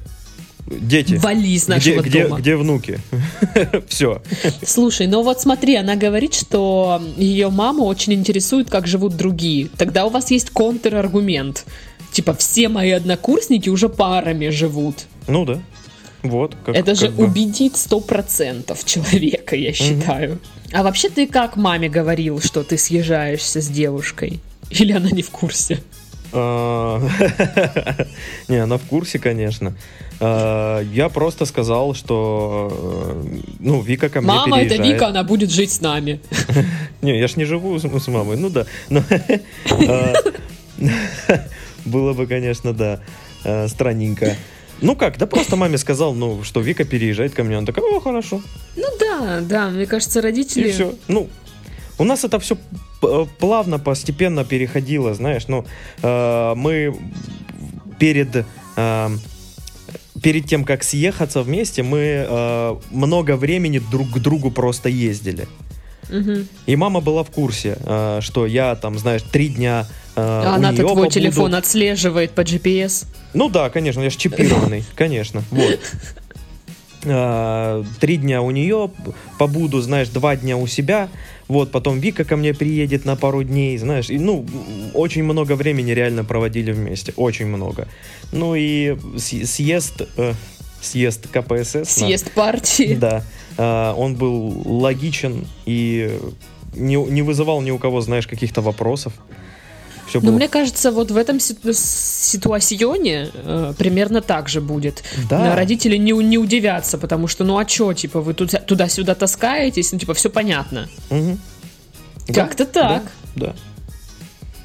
дети. 0.66 1.14
Вали 1.14 1.52
из 1.52 1.68
нашего 1.68 2.02
где, 2.02 2.24
дома. 2.24 2.36
Где, 2.36 2.42
где 2.42 2.56
внуки? 2.56 3.00
Все. 3.88 4.22
Слушай, 4.64 5.06
ну 5.06 5.22
вот 5.22 5.40
смотри, 5.40 5.76
она 5.76 5.96
говорит, 5.96 6.34
что 6.34 7.00
ее 7.16 7.48
маму 7.48 7.84
очень 7.84 8.14
интересует, 8.14 8.68
как 8.68 8.86
живут 8.86 9.16
другие. 9.16 9.68
Тогда 9.76 10.04
у 10.04 10.10
вас 10.10 10.30
есть 10.30 10.50
контраргумент. 10.50 11.64
Типа, 12.12 12.34
все 12.34 12.68
мои 12.68 12.90
однокурсники 12.90 13.68
уже 13.68 13.88
парами 13.88 14.48
живут. 14.48 15.06
Ну 15.26 15.44
да. 15.44 15.60
Вот. 16.22 16.56
Как, 16.64 16.74
Это 16.74 16.94
же 16.94 17.10
бы. 17.10 17.24
убедит 17.24 17.76
сто 17.76 18.00
процентов 18.00 18.84
человека, 18.84 19.56
я 19.56 19.72
считаю. 19.72 20.32
Угу. 20.32 20.40
А 20.72 20.82
вообще 20.82 21.08
ты 21.08 21.26
как 21.26 21.56
маме 21.56 21.88
говорил, 21.88 22.40
что 22.40 22.62
ты 22.62 22.76
съезжаешься 22.76 23.60
с 23.60 23.68
девушкой? 23.68 24.40
Или 24.70 24.92
она 24.92 25.10
не 25.10 25.22
в 25.22 25.30
курсе? 25.30 25.80
А, 26.32 27.00
не, 28.48 28.56
она 28.56 28.76
в 28.76 28.82
курсе, 28.82 29.18
конечно. 29.18 29.74
А, 30.20 30.82
я 30.82 31.08
просто 31.08 31.46
сказал, 31.46 31.94
что 31.94 33.22
э, 33.24 33.38
ну, 33.60 33.80
Вика 33.80 34.08
ко 34.08 34.20
мне 34.20 34.28
Мама, 34.28 34.60
это 34.60 34.82
Вика, 34.82 35.08
она 35.08 35.22
будет 35.22 35.50
жить 35.50 35.72
с 35.72 35.80
нами. 35.80 36.20
Не, 37.02 37.18
я 37.18 37.28
ж 37.28 37.36
не 37.36 37.44
живу 37.44 37.78
с 37.78 38.08
мамой, 38.08 38.36
ну 38.36 38.50
да. 38.50 38.66
А, 39.88 40.14
было 41.84 42.12
бы, 42.12 42.26
конечно, 42.26 42.72
да, 42.72 43.00
э, 43.44 43.68
странненько. 43.68 44.36
Ну 44.80 44.96
как, 44.96 45.18
да 45.18 45.26
просто 45.26 45.56
маме 45.56 45.78
сказал, 45.78 46.14
ну, 46.14 46.44
что 46.44 46.60
Вика 46.60 46.84
переезжает 46.84 47.34
ко 47.34 47.44
мне. 47.44 47.56
Она 47.56 47.66
такая, 47.66 47.84
о, 47.84 48.00
хорошо. 48.00 48.40
Ну 48.76 48.86
да, 49.00 49.40
да, 49.40 49.68
мне 49.70 49.86
кажется, 49.86 50.20
родители... 50.20 50.68
И 50.68 50.72
все. 50.72 50.94
Ну, 51.08 51.28
у 51.98 52.04
нас 52.04 52.24
это 52.24 52.38
все 52.38 52.56
плавно, 53.38 53.78
постепенно 53.78 54.44
переходило, 54.44 55.14
знаешь, 55.14 55.48
ну, 55.48 55.64
э, 56.02 56.54
мы 56.56 56.96
перед... 57.98 58.44
Э, 58.76 59.08
перед 60.22 60.46
тем, 60.46 60.64
как 60.64 60.82
съехаться 60.82 61.42
вместе, 61.42 61.82
мы 61.82 62.26
э, 62.28 62.76
много 62.90 63.36
времени 63.36 63.78
друг 63.78 64.10
к 64.10 64.18
другу 64.18 64.50
просто 64.50 64.88
ездили. 64.88 65.46
Угу. 66.10 66.44
И 66.66 66.76
мама 66.76 67.00
была 67.00 67.22
в 67.22 67.30
курсе, 67.30 67.76
э, 67.80 68.20
что 68.22 68.46
я 68.46 68.74
там, 68.76 68.98
знаешь, 68.98 69.22
три 69.22 69.48
дня 69.48 69.86
а 70.20 70.56
Она-то 70.56 70.78
твой 70.78 70.88
побуду. 70.88 71.10
телефон 71.10 71.54
отслеживает 71.54 72.32
по 72.32 72.40
GPS. 72.40 73.06
Ну 73.34 73.48
да, 73.48 73.70
конечно, 73.70 74.00
я 74.00 74.10
же 74.10 74.16
чипированный, 74.16 74.84
конечно. 74.96 75.44
Вот. 75.50 75.78
А, 77.04 77.84
три 78.00 78.16
дня 78.16 78.42
у 78.42 78.50
нее 78.50 78.90
побуду, 79.38 79.80
знаешь, 79.80 80.08
два 80.08 80.34
дня 80.34 80.56
у 80.56 80.66
себя. 80.66 81.08
Вот, 81.46 81.70
потом 81.70 82.00
Вика 82.00 82.24
ко 82.24 82.36
мне 82.36 82.52
приедет 82.52 83.04
на 83.04 83.14
пару 83.16 83.44
дней, 83.44 83.78
знаешь. 83.78 84.10
И, 84.10 84.18
ну, 84.18 84.44
очень 84.92 85.22
много 85.22 85.52
времени 85.52 85.92
реально 85.92 86.24
проводили 86.24 86.72
вместе. 86.72 87.12
Очень 87.16 87.46
много. 87.46 87.86
Ну 88.32 88.54
и 88.56 88.96
съезд... 89.16 90.02
Э, 90.16 90.34
съезд 90.80 91.28
КПСС. 91.28 91.84
Съезд 91.84 92.30
партии. 92.32 92.94
Да. 93.00 93.22
Э, 93.56 93.92
он 93.96 94.14
был 94.14 94.62
логичен 94.64 95.46
и 95.66 96.18
не, 96.74 96.96
не 96.96 97.22
вызывал 97.22 97.60
ни 97.60 97.70
у 97.70 97.78
кого, 97.78 98.00
знаешь, 98.00 98.26
каких-то 98.26 98.60
вопросов 98.60 99.12
все 100.08 100.20
было. 100.20 100.30
Но 100.30 100.36
мне 100.36 100.48
кажется, 100.48 100.90
вот 100.90 101.10
в 101.10 101.16
этом 101.16 101.38
ситуационе 101.40 103.30
э, 103.34 103.74
примерно 103.78 104.20
так 104.22 104.48
же 104.48 104.60
будет. 104.60 105.04
Да. 105.28 105.54
Родители 105.54 105.96
не, 105.96 106.12
не 106.12 106.38
удивятся, 106.38 106.98
потому 106.98 107.28
что, 107.28 107.44
ну 107.44 107.58
а 107.58 107.68
что, 107.68 107.92
типа, 107.92 108.20
вы 108.20 108.34
тут, 108.34 108.54
туда-сюда 108.66 109.14
таскаетесь, 109.14 109.92
ну, 109.92 109.98
типа, 109.98 110.14
все 110.14 110.30
понятно. 110.30 110.88
Угу. 111.10 111.38
Как-то 112.34 112.64
так. 112.66 113.02
Да, 113.36 113.46
да. 113.46 113.54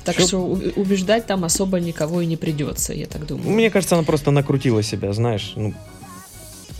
Так 0.04 0.17
Чё- 0.17 0.28
что 0.28 0.39
убеждать 0.76 1.28
там 1.28 1.45
особо 1.45 1.80
никого 1.80 2.21
и 2.21 2.26
не 2.26 2.36
придется, 2.36 2.93
я 2.93 3.06
так 3.06 3.26
думаю. 3.26 3.49
Мне 3.49 3.69
кажется, 3.69 3.95
она 3.95 4.04
просто 4.04 4.32
накрутила 4.32 4.84
себя, 4.84 5.13
знаешь. 5.13 5.54
Ну, 5.56 5.73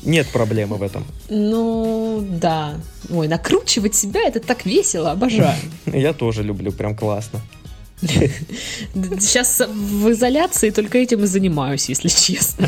нет 0.06 0.28
проблемы 0.28 0.78
в 0.78 0.84
этом. 0.84 1.06
Ну, 1.30 2.26
да. 2.30 2.76
Ой, 3.10 3.28
накручивать 3.28 3.96
себя 3.96 4.22
это 4.28 4.40
так 4.40 4.66
весело, 4.66 5.12
обожаю. 5.12 5.56
Я 5.86 6.14
тоже 6.14 6.44
люблю, 6.44 6.72
прям 6.72 6.96
классно. 6.96 7.42
Сейчас 8.02 9.60
в 9.60 10.12
изоляции 10.12 10.70
только 10.72 10.98
этим 10.98 11.24
и 11.24 11.28
занимаюсь, 11.28 11.90
если 11.90 12.10
честно. 12.10 12.68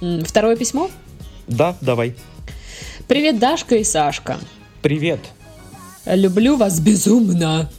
Второе 0.24 0.56
письмо. 0.56 0.90
Да, 1.46 1.76
давай. 1.80 2.14
Привет, 3.06 3.38
Дашка 3.38 3.76
и 3.76 3.84
Сашка. 3.84 4.38
Привет. 4.80 5.20
Люблю 6.06 6.56
вас 6.56 6.80
безумно. 6.80 7.70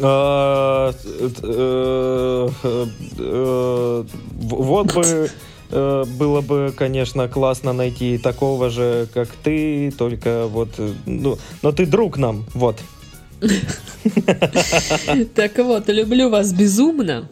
Э, 0.00 0.92
э, 1.42 2.48
э, 3.18 4.04
Вот 4.40 4.94
бы 4.94 5.30
было 5.70 6.40
бы, 6.40 6.72
конечно, 6.76 7.28
классно 7.28 7.72
найти 7.72 8.18
такого 8.18 8.70
же, 8.70 9.08
как 9.12 9.28
ты, 9.28 9.92
только 9.96 10.46
вот, 10.46 10.70
э, 10.78 10.92
ну, 11.06 11.38
но 11.62 11.72
ты 11.72 11.86
друг 11.86 12.16
нам, 12.18 12.44
вот. 12.54 12.78
Так 15.34 15.58
вот, 15.58 15.88
люблю 15.88 16.30
вас 16.30 16.52
безумно. 16.52 17.28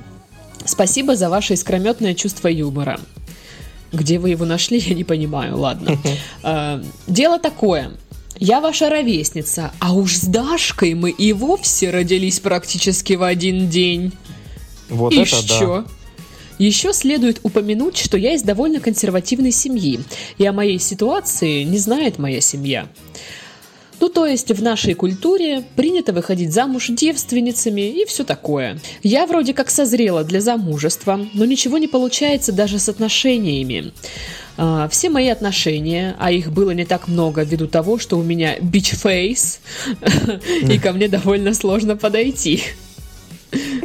Спасибо 0.64 1.16
за 1.16 1.30
ваше 1.30 1.54
искрометное 1.54 2.14
чувство 2.14 2.48
юмора. 2.48 3.00
Где 3.92 4.18
вы 4.18 4.30
его 4.30 4.44
нашли, 4.44 4.78
я 4.86 4.94
не 4.94 5.04
понимаю, 5.04 5.56
ладно. 5.56 5.98
А, 6.42 6.82
Дело 7.06 7.38
такое. 7.38 7.92
Я 8.38 8.60
ваша 8.60 8.90
ровесница, 8.90 9.72
а 9.78 9.94
уж 9.94 10.16
с 10.16 10.24
Дашкой 10.24 10.92
мы 10.92 11.10
и 11.10 11.32
вовсе 11.32 11.90
родились 11.90 12.38
практически 12.38 13.14
в 13.14 13.22
один 13.22 13.70
день. 13.70 14.12
Вот 14.90 15.14
и 15.14 15.20
это 15.20 15.36
да. 15.48 15.84
Еще 16.58 16.92
следует 16.92 17.40
упомянуть, 17.42 17.96
что 17.96 18.16
я 18.16 18.34
из 18.34 18.42
довольно 18.42 18.80
консервативной 18.80 19.52
семьи, 19.52 20.00
и 20.38 20.46
о 20.46 20.52
моей 20.52 20.78
ситуации 20.78 21.62
не 21.64 21.78
знает 21.78 22.18
моя 22.18 22.40
семья. 22.40 22.88
Ну, 23.98 24.08
то 24.10 24.26
есть 24.26 24.50
в 24.50 24.62
нашей 24.62 24.94
культуре 24.94 25.64
принято 25.74 26.12
выходить 26.12 26.52
замуж 26.52 26.88
девственницами 26.88 27.80
и 27.80 28.04
все 28.04 28.24
такое. 28.24 28.78
Я 29.02 29.26
вроде 29.26 29.54
как 29.54 29.70
созрела 29.70 30.22
для 30.22 30.40
замужества, 30.40 31.20
но 31.32 31.44
ничего 31.44 31.78
не 31.78 31.88
получается 31.88 32.52
даже 32.52 32.78
с 32.78 32.88
отношениями. 32.88 33.92
А, 34.58 34.88
все 34.88 35.08
мои 35.08 35.28
отношения, 35.28 36.14
а 36.18 36.30
их 36.30 36.52
было 36.52 36.72
не 36.72 36.84
так 36.84 37.08
много 37.08 37.42
ввиду 37.42 37.66
того, 37.66 37.98
что 37.98 38.18
у 38.18 38.22
меня 38.22 38.56
bitch 38.60 39.10
face, 39.10 39.60
и 40.62 40.78
ко 40.78 40.92
мне 40.92 41.08
довольно 41.08 41.54
сложно 41.54 41.96
подойти. 41.96 42.62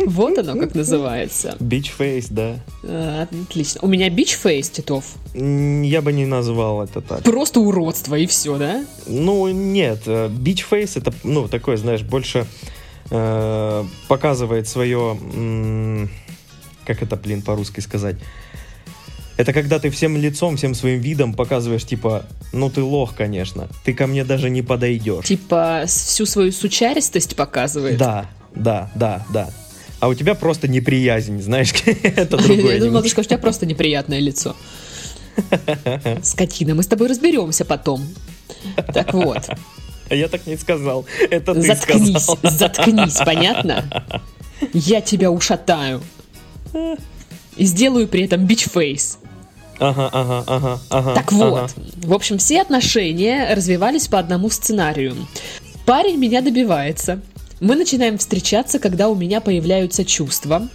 Вот 0.06 0.38
оно 0.38 0.60
как 0.60 0.76
называется. 0.76 1.56
Face, 1.60 2.28
да. 2.30 2.56
А, 2.84 3.28
Отлично. 3.50 3.80
У 3.84 3.88
меня 3.88 4.10
bitch 4.10 4.40
face, 4.40 4.70
Титов. 4.70 5.06
Я 5.34 6.02
бы 6.02 6.12
не 6.14 6.26
назвал 6.26 6.84
это 6.84 7.02
так. 7.02 7.24
Просто 7.24 7.60
уродство 7.60 8.16
и 8.16 8.26
все, 8.26 8.58
да? 8.58 8.86
Ну, 9.08 9.48
нет, 9.50 10.02
э, 10.06 10.28
bitch 10.30 10.66
face 10.70 10.98
это, 10.98 11.14
ну, 11.24 11.48
такое, 11.48 11.78
знаешь, 11.78 12.02
больше 12.02 12.46
э, 13.10 13.84
показывает 14.08 14.68
свое, 14.68 15.18
м, 15.34 16.10
как 16.86 17.04
это, 17.04 17.16
блин, 17.16 17.42
по-русски 17.42 17.80
сказать. 17.82 18.18
Это 19.38 19.54
когда 19.54 19.80
ты 19.80 19.90
всем 19.90 20.18
лицом, 20.18 20.58
всем 20.58 20.76
своим 20.76 21.00
видом 21.00 21.34
показываешь, 21.34 21.86
типа, 21.86 22.26
ну 22.52 22.70
ты 22.70 22.84
лох, 22.84 23.16
конечно, 23.16 23.70
ты 23.84 23.94
ко 23.94 24.06
мне 24.08 24.24
даже 24.24 24.50
не 24.50 24.62
подойдешь. 24.62 25.26
Типа 25.26 25.86
всю 25.88 26.26
свою 26.26 26.52
сучаристость 26.52 27.36
показывает. 27.36 27.98
Да, 27.98 28.30
да, 28.56 28.90
да, 28.96 29.26
да. 29.34 29.50
А 30.00 30.08
у 30.08 30.14
тебя 30.16 30.34
просто 30.36 30.68
неприязнь, 30.68 31.40
знаешь, 31.42 31.74
это 31.86 32.38
Я 32.38 32.44
другое. 32.44 32.80
думала, 32.80 33.04
ты 33.04 33.10
скажешь, 33.10 33.28
у 33.28 33.30
тебя 33.30 33.38
просто 33.40 33.66
неприятное 33.66 34.20
лицо. 34.20 34.56
Скотина, 36.24 36.76
мы 36.76 36.84
с 36.84 36.88
тобой 36.88 37.08
разберемся 37.08 37.66
потом. 37.66 38.02
Так 38.94 39.14
вот, 39.14 39.50
А 40.10 40.16
Я 40.16 40.28
так 40.28 40.46
не 40.48 40.58
сказал, 40.58 41.06
это 41.30 41.54
ты 41.54 41.62
заткнись, 41.62 42.24
сказал. 42.24 42.38
заткнись, 42.44 43.16
понятно? 43.26 44.06
Я 44.74 45.02
тебя 45.02 45.32
ушатаю. 45.32 46.02
И 47.56 47.66
сделаю 47.66 48.08
при 48.08 48.24
этом 48.26 48.46
бич-фейс. 48.46 49.20
Ага, 49.80 50.10
ага, 50.12 50.44
ага, 50.48 50.80
ага. 50.90 51.14
Так 51.16 51.32
ага. 51.34 51.50
вот, 51.50 51.74
в 52.06 52.14
общем, 52.14 52.38
все 52.38 52.62
отношения 52.62 53.54
развивались 53.56 54.08
по 54.08 54.20
одному 54.20 54.50
сценарию. 54.50 55.16
Парень 55.86 56.18
меня 56.18 56.42
добивается. 56.42 57.20
Мы 57.62 57.76
начинаем 57.76 58.18
встречаться, 58.18 58.80
когда 58.80 59.08
у 59.08 59.14
меня 59.16 59.40
появляются 59.40 60.04
чувства. 60.04 60.68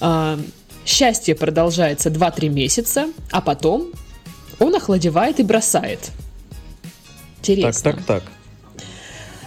А, 0.00 0.38
счастье 0.84 1.34
продолжается 1.34 2.10
2-3 2.10 2.50
месяца, 2.50 3.08
а 3.30 3.40
потом 3.40 3.90
он 4.58 4.74
охладевает 4.74 5.40
и 5.40 5.42
бросает. 5.42 6.00
Так, 6.00 6.12
Интересно. 7.40 7.92
так, 7.92 8.04
так. 8.04 8.22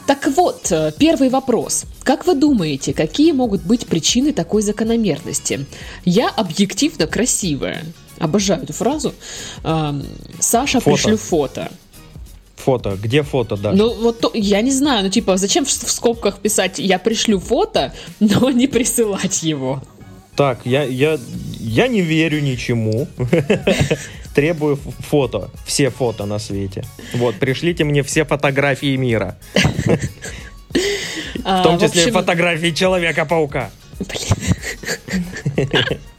Так 0.08 0.28
вот, 0.36 0.72
э, 0.72 0.92
первый 0.98 1.30
вопрос. 1.30 1.84
Как 2.04 2.26
вы 2.26 2.34
думаете, 2.34 2.94
какие 2.94 3.32
могут 3.32 3.62
быть 3.62 3.86
причины 3.86 4.34
такой 4.34 4.64
закономерности? 4.64 5.66
Я 6.04 6.30
объективно 6.30 7.06
красивая. 7.06 7.84
Обожаю 8.18 8.64
эту 8.64 8.74
фразу. 8.74 9.14
Ам, 9.64 10.04
Саша, 10.40 10.80
Фото. 10.80 10.96
пришлю 10.96 11.18
фото. 11.18 11.72
Фото, 12.68 12.98
где 13.02 13.24
фото, 13.24 13.56
да? 13.56 13.72
Ну, 13.72 13.94
вот 13.94 14.20
то- 14.20 14.32
я 14.34 14.62
не 14.62 14.72
знаю, 14.72 15.06
ну, 15.06 15.10
типа, 15.10 15.38
зачем 15.38 15.64
в, 15.64 15.70
в 15.70 15.90
скобках 15.90 16.40
писать 16.40 16.80
«я 16.80 17.00
пришлю 17.00 17.40
фото», 17.40 17.94
но 18.20 18.52
не 18.52 18.68
присылать 18.68 19.42
его? 19.44 19.82
Так, 20.36 20.60
я, 20.66 20.84
я, 20.84 21.18
я 21.62 21.88
не 21.88 22.02
верю 22.02 22.42
ничему. 22.42 23.08
Требую 24.36 24.78
фото. 25.00 25.50
Все 25.66 25.90
фото 25.90 26.26
на 26.26 26.40
свете. 26.40 26.84
Вот, 27.14 27.36
пришлите 27.36 27.86
мне 27.86 28.04
все 28.04 28.26
фотографии 28.26 28.98
мира. 28.98 29.38
А, 31.44 31.62
В 31.62 31.64
том 31.64 31.80
числе 31.80 32.12
фотографии 32.12 32.72
Человека-паука. 32.72 33.70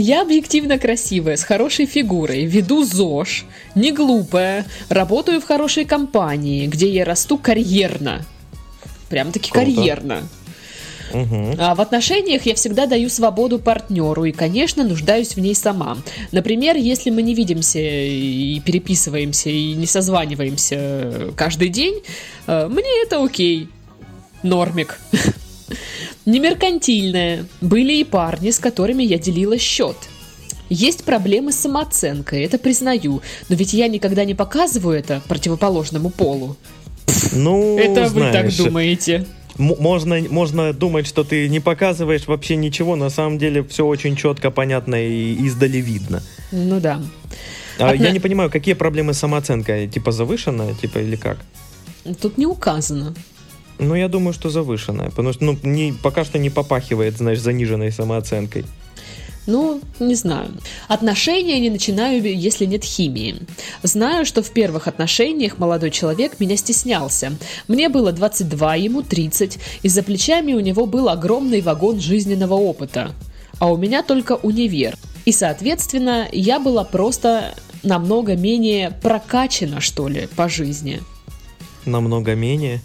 Я 0.00 0.22
объективно 0.22 0.78
красивая, 0.78 1.36
с 1.36 1.42
хорошей 1.42 1.86
фигурой, 1.86 2.44
веду 2.44 2.84
ЗОЖ, 2.84 3.44
не 3.74 3.90
глупая, 3.90 4.64
работаю 4.88 5.40
в 5.40 5.44
хорошей 5.44 5.84
компании, 5.84 6.68
где 6.68 6.88
я 6.88 7.04
расту 7.04 7.36
карьерно. 7.36 8.24
Прям-таки 9.08 9.50
карьерно. 9.50 10.22
Мгм. 11.12 11.56
А 11.58 11.74
в 11.74 11.80
отношениях 11.80 12.46
я 12.46 12.54
всегда 12.54 12.86
даю 12.86 13.08
свободу 13.08 13.58
партнеру 13.58 14.24
и, 14.24 14.30
конечно, 14.30 14.84
нуждаюсь 14.84 15.34
в 15.34 15.40
ней 15.40 15.56
сама. 15.56 15.98
Например, 16.30 16.76
если 16.76 17.10
мы 17.10 17.22
не 17.22 17.34
видимся 17.34 17.80
и 17.80 18.60
переписываемся 18.60 19.50
и 19.50 19.72
не 19.72 19.86
созваниваемся 19.86 21.32
каждый 21.34 21.70
день, 21.70 22.02
э, 22.46 22.68
мне 22.68 23.02
это 23.02 23.20
окей. 23.20 23.68
Нормик. 24.44 25.00
Не 26.28 26.40
меркантильная. 26.40 27.46
Были 27.62 27.94
и 27.94 28.04
парни, 28.04 28.50
с 28.50 28.58
которыми 28.58 29.02
я 29.02 29.18
делила 29.18 29.56
счет. 29.56 29.96
Есть 30.68 31.04
проблемы 31.04 31.52
с 31.52 31.56
самооценкой, 31.56 32.44
это 32.44 32.58
признаю. 32.58 33.22
Но 33.48 33.56
ведь 33.56 33.72
я 33.72 33.88
никогда 33.88 34.26
не 34.26 34.34
показываю 34.34 34.98
это 34.98 35.22
противоположному 35.26 36.10
полу. 36.10 36.58
Ну, 37.32 37.78
это 37.78 38.10
вы 38.10 38.30
так 38.30 38.54
думаете. 38.54 39.24
Можно, 39.56 40.20
можно 40.28 40.74
думать, 40.74 41.06
что 41.06 41.24
ты 41.24 41.48
не 41.48 41.60
показываешь 41.60 42.26
вообще 42.26 42.56
ничего, 42.56 42.94
на 42.94 43.08
самом 43.08 43.38
деле 43.38 43.64
все 43.64 43.86
очень 43.86 44.14
четко, 44.14 44.50
понятно 44.50 44.96
и 44.96 45.32
издали 45.46 45.78
видно. 45.78 46.22
Ну 46.52 46.78
да. 46.78 47.00
А 47.78 47.88
Одна- 47.88 48.04
Я 48.06 48.12
не 48.12 48.20
понимаю, 48.20 48.50
какие 48.50 48.74
проблемы 48.74 49.14
с 49.14 49.18
самооценкой? 49.18 49.88
Типа 49.88 50.12
завышенная, 50.12 50.74
типа 50.74 50.98
или 50.98 51.16
как? 51.16 51.38
Тут 52.20 52.36
не 52.36 52.44
указано. 52.44 53.14
Ну, 53.78 53.94
я 53.94 54.08
думаю, 54.08 54.32
что 54.32 54.50
завышенная, 54.50 55.10
потому 55.10 55.32
что, 55.32 55.44
ну, 55.44 55.58
не, 55.62 55.94
пока 56.02 56.24
что 56.24 56.38
не 56.38 56.50
попахивает, 56.50 57.16
знаешь, 57.16 57.40
заниженной 57.40 57.92
самооценкой. 57.92 58.64
Ну, 59.48 59.80
не 59.98 60.14
знаю. 60.14 60.50
Отношения 60.88 61.58
не 61.58 61.70
начинаю, 61.70 62.22
если 62.22 62.66
нет 62.66 62.84
химии. 62.84 63.36
Знаю, 63.82 64.26
что 64.26 64.42
в 64.42 64.50
первых 64.50 64.88
отношениях 64.88 65.56
молодой 65.56 65.90
человек 65.90 66.38
меня 66.38 66.56
стеснялся. 66.58 67.32
Мне 67.66 67.88
было 67.88 68.12
22, 68.12 68.74
ему 68.74 69.02
30, 69.02 69.58
и 69.82 69.88
за 69.88 70.02
плечами 70.02 70.52
у 70.52 70.60
него 70.60 70.84
был 70.84 71.08
огромный 71.08 71.62
вагон 71.62 71.98
жизненного 71.98 72.54
опыта. 72.54 73.12
А 73.58 73.72
у 73.72 73.78
меня 73.78 74.02
только 74.02 74.32
универ. 74.32 74.96
И, 75.24 75.32
соответственно, 75.32 76.28
я 76.30 76.60
была 76.60 76.84
просто 76.84 77.54
намного 77.82 78.36
менее 78.36 78.90
прокачана, 79.02 79.80
что 79.80 80.08
ли, 80.08 80.28
по 80.36 80.50
жизни. 80.50 81.00
Намного 81.86 82.34
менее. 82.34 82.82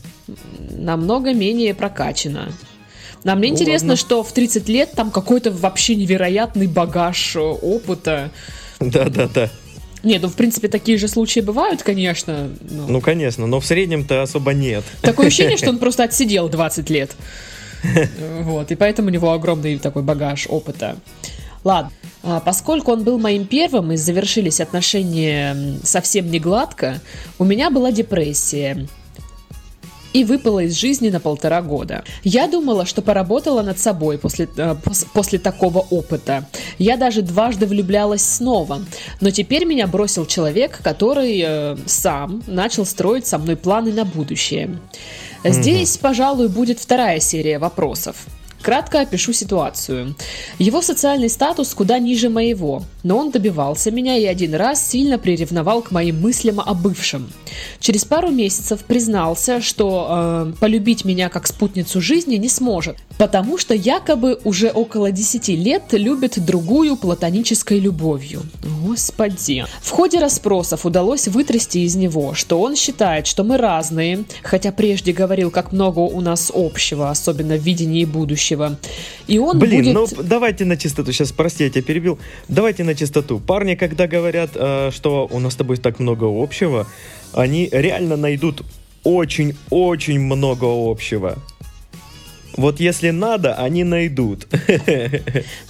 Намного 0.72 1.34
менее 1.34 1.74
прокачана. 1.74 2.52
Нам 3.24 3.40
мне 3.40 3.50
Ну, 3.50 3.54
интересно, 3.54 3.90
ладно. 3.90 3.96
что 3.96 4.24
в 4.24 4.32
30 4.34 4.68
лет 4.70 4.92
там 4.92 5.10
какой-то 5.12 5.52
вообще 5.52 5.96
невероятный 5.96 6.68
багаж 6.68 7.36
э, 7.36 7.40
опыта. 7.40 8.32
Да-да-да. 8.80 9.50
Не, 10.04 10.20
ну 10.20 10.28
в 10.28 10.36
принципе 10.36 10.68
такие 10.68 10.98
же 10.98 11.08
случаи 11.08 11.40
бывают, 11.40 11.82
конечно. 11.82 12.50
но 12.70 12.88
Ну, 12.88 13.02
конечно, 13.02 13.48
но 13.48 13.62
в 13.62 13.66
среднем-то 13.66 14.22
особо 14.22 14.54
нет. 14.54 14.84
Такое 15.02 15.28
ощущение, 15.28 15.56
что 15.58 15.70
он 15.70 15.78
просто 15.80 16.04
отсидел 16.04 16.50
20 16.50 16.90
лет. 16.90 17.16
Вот, 18.42 18.72
и 18.72 18.76
поэтому 18.76 19.08
у 19.08 19.12
него 19.12 19.32
огромный 19.32 19.78
такой 19.78 20.04
багаж 20.04 20.48
опыта. 20.50 20.98
Ладно, 21.64 21.92
а, 22.24 22.42
поскольку 22.42 22.92
он 22.92 23.04
был 23.04 23.20
моим 23.20 23.46
первым 23.46 23.94
и 23.94 23.98
завершились 23.98 24.60
отношения 24.60 25.56
совсем 25.84 26.30
не 26.30 26.40
гладко, 26.40 27.00
у 27.40 27.46
меня 27.46 27.70
была 27.70 27.92
депрессия 27.92 28.88
и 30.14 30.24
выпала 30.24 30.60
из 30.60 30.78
жизни 30.78 31.10
на 31.10 31.20
полтора 31.20 31.62
года. 31.62 32.04
Я 32.24 32.48
думала, 32.48 32.86
что 32.86 33.02
поработала 33.02 33.62
над 33.62 33.80
собой 33.80 34.18
после, 34.18 34.48
э, 34.58 34.76
после 35.14 35.40
такого 35.40 35.80
опыта. 35.80 36.48
Я 36.78 36.98
даже 36.98 37.22
дважды 37.22 37.66
влюблялась 37.66 38.24
снова. 38.24 38.82
Но 39.22 39.32
теперь 39.32 39.66
меня 39.66 39.88
бросил 39.88 40.26
человек, 40.26 40.80
который 40.84 41.44
э, 41.46 41.78
сам 41.86 42.44
начал 42.48 42.86
строить 42.86 43.28
со 43.28 43.38
мной 43.38 43.56
планы 43.56 43.92
на 43.92 44.06
будущее. 44.06 44.78
Здесь, 45.44 45.98
пожалуй, 45.98 46.48
будет 46.48 46.80
вторая 46.80 47.20
серия 47.20 47.60
вопросов. 47.60 48.16
Кратко 48.64 49.02
опишу 49.02 49.34
ситуацию. 49.34 50.16
Его 50.58 50.82
социальный 50.82 51.30
статус 51.30 51.74
куда 51.74 52.00
ниже 52.00 52.30
моего, 52.30 52.84
но 53.04 53.18
он 53.18 53.30
добивался 53.30 53.92
меня 53.92 54.16
и 54.16 54.24
один 54.24 54.56
раз 54.56 54.88
сильно 54.90 55.20
приревновал 55.20 55.82
к 55.82 55.92
моим 55.92 56.22
мыслям 56.22 56.62
о 56.62 56.74
бывшем. 56.74 57.30
Через 57.82 58.06
пару 58.06 58.30
месяцев 58.30 58.86
признался, 58.86 59.60
что 59.62 60.08
э, 60.10 60.54
полюбить 60.62 61.04
меня 61.04 61.28
как 61.28 61.46
спутницу 61.46 62.00
жизни 62.00 62.38
не 62.38 62.48
сможет, 62.48 62.96
потому 63.18 63.58
что 63.58 63.74
якобы 63.74 64.40
уже 64.46 64.70
около 64.70 65.12
10 65.12 65.50
лет 65.50 65.84
любит 65.92 66.44
другую 66.44 66.96
платонической 66.96 67.80
любовью. 67.80 68.44
Господи. 68.86 69.66
В 69.82 69.90
ходе 69.90 70.20
расспросов 70.20 70.86
удалось 70.86 71.28
вытрясти 71.28 71.84
из 71.84 71.96
него, 71.98 72.34
что 72.34 72.62
он 72.62 72.78
считает, 72.78 73.28
что 73.28 73.44
мы 73.44 73.58
разные, 73.58 74.24
хотя 74.42 74.72
прежде 74.72 75.12
говорил, 75.12 75.52
как 75.52 75.74
много 75.74 76.00
у 76.00 76.22
нас 76.22 76.50
общего, 76.54 77.10
особенно 77.10 77.58
в 77.58 77.62
видении 77.62 78.06
будущего 78.06 78.53
будущего. 78.56 78.78
И 79.28 79.40
он 79.40 79.60
Блин, 79.60 79.84
будет... 79.84 79.94
ну 79.94 80.24
давайте 80.24 80.66
на 80.66 80.78
чистоту. 80.78 81.12
Сейчас, 81.12 81.32
прости, 81.32 81.64
я 81.64 81.70
тебя 81.70 81.82
перебил. 81.82 82.20
Давайте 82.48 82.84
на 82.84 82.96
чистоту. 82.96 83.40
Парни, 83.40 83.76
когда 83.76 84.08
говорят, 84.08 84.52
э, 84.56 84.92
что 84.92 85.28
у 85.32 85.40
нас 85.40 85.54
с 85.54 85.56
тобой 85.56 85.78
так 85.78 86.00
много 86.00 86.26
общего, 86.26 86.88
они 87.34 87.70
реально 87.72 88.18
найдут 88.18 88.64
очень-очень 89.04 90.20
много 90.20 90.66
общего. 90.66 91.38
Вот 92.56 92.80
если 92.80 93.12
надо, 93.12 93.56
они 93.56 93.84
найдут. 93.84 94.48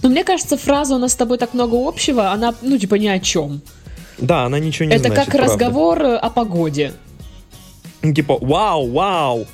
Ну, 0.01 0.09
мне 0.09 0.23
кажется, 0.23 0.57
фраза 0.57 0.95
«у 0.95 0.97
нас 0.97 1.13
с 1.13 1.15
тобой 1.15 1.37
так 1.37 1.53
много 1.53 1.77
общего», 1.87 2.31
она, 2.31 2.53
ну, 2.61 2.77
типа, 2.77 2.95
ни 2.95 3.07
о 3.07 3.19
чем. 3.19 3.61
Да, 4.17 4.43
она 4.43 4.59
ничего 4.59 4.89
не 4.89 4.95
Это 4.95 5.07
значит, 5.07 5.25
как 5.25 5.33
правда. 5.33 5.53
разговор 5.53 6.03
о 6.03 6.29
погоде. 6.29 6.91
Типа, 8.01 8.37
вау, 8.41 8.91
вау, 8.91 9.47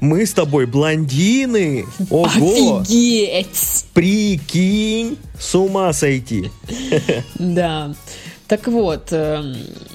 мы 0.00 0.26
с 0.26 0.32
тобой 0.32 0.66
блондины. 0.66 1.84
Ого, 2.10 2.78
Офигеть! 2.80 3.86
прикинь, 3.94 5.16
с 5.38 5.54
ума 5.54 5.92
сойти. 5.92 6.50
Да. 7.38 7.94
Так 8.48 8.68
вот, 8.68 9.08
э, 9.10 9.42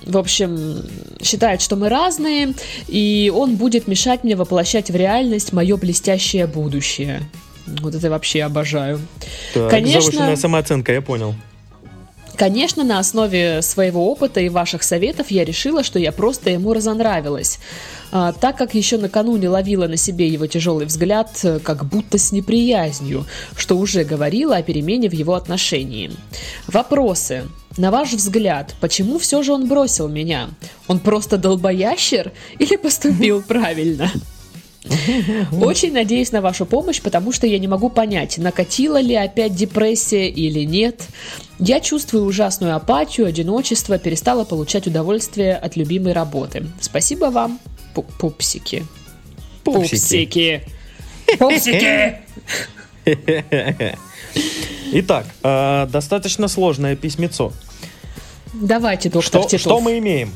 в 0.05 0.17
общем, 0.17 0.83
считает, 1.21 1.61
что 1.61 1.77
мы 1.77 1.87
разные, 1.87 2.53
и 2.87 3.31
он 3.33 3.55
будет 3.55 3.87
мешать 3.87 4.25
мне 4.25 4.35
воплощать 4.35 4.91
в 4.91 4.95
реальность 4.95 5.53
мое 5.53 5.77
блестящее 5.77 6.47
будущее. 6.47 7.21
Вот 7.65 7.95
это 7.95 8.07
я 8.07 8.11
вообще 8.11 8.43
обожаю. 8.43 8.99
Так, 9.53 9.69
Конечно. 9.69 10.01
завышенная 10.01 10.35
самооценка, 10.35 10.91
я 10.91 11.01
понял. 11.01 11.33
Конечно, 12.41 12.83
на 12.83 12.97
основе 12.97 13.61
своего 13.61 14.11
опыта 14.11 14.39
и 14.39 14.49
ваших 14.49 14.81
советов 14.81 15.29
я 15.29 15.45
решила, 15.45 15.83
что 15.83 15.99
я 15.99 16.11
просто 16.11 16.49
ему 16.49 16.73
разонравилась. 16.73 17.59
А, 18.11 18.33
так 18.33 18.57
как 18.57 18.73
еще 18.73 18.97
накануне 18.97 19.47
ловила 19.47 19.87
на 19.87 19.95
себе 19.95 20.27
его 20.27 20.47
тяжелый 20.47 20.87
взгляд, 20.87 21.29
э, 21.43 21.59
как 21.59 21.85
будто 21.85 22.17
с 22.17 22.31
неприязнью, 22.31 23.27
что 23.55 23.77
уже 23.77 24.03
говорила 24.03 24.55
о 24.55 24.63
перемене 24.63 25.07
в 25.07 25.13
его 25.13 25.35
отношении. 25.35 26.09
Вопросы. 26.65 27.43
На 27.77 27.91
ваш 27.91 28.13
взгляд, 28.13 28.73
почему 28.81 29.19
все 29.19 29.43
же 29.43 29.53
он 29.53 29.67
бросил 29.67 30.07
меня? 30.07 30.49
Он 30.87 30.97
просто 30.97 31.37
долбоящер 31.37 32.31
или 32.57 32.75
поступил 32.75 33.43
правильно? 33.47 34.09
Очень 35.51 35.93
надеюсь 35.93 36.31
на 36.31 36.41
вашу 36.41 36.65
помощь, 36.65 37.01
потому 37.01 37.31
что 37.31 37.45
я 37.45 37.59
не 37.59 37.67
могу 37.67 37.89
понять, 37.89 38.37
накатила 38.37 38.99
ли 38.99 39.15
опять 39.15 39.55
депрессия 39.55 40.27
или 40.27 40.61
нет. 40.61 41.03
Я 41.59 41.79
чувствую 41.79 42.25
ужасную 42.25 42.75
апатию, 42.75 43.27
одиночество, 43.27 43.99
перестала 43.99 44.43
получать 44.43 44.87
удовольствие 44.87 45.55
от 45.55 45.75
любимой 45.75 46.13
работы. 46.13 46.65
Спасибо 46.79 47.25
вам, 47.25 47.59
пу- 47.93 48.05
пупсики. 48.19 48.83
Пупсики. 49.63 50.63
Пупсики! 51.37 52.15
Итак, 54.93 55.25
э, 55.43 55.87
достаточно 55.91 56.47
сложное 56.47 56.95
письмецо. 56.95 57.53
Давайте, 58.53 59.09
доктор 59.09 59.41
Что, 59.41 59.49
Титов. 59.49 59.61
что 59.61 59.79
мы 59.79 59.99
имеем? 59.99 60.33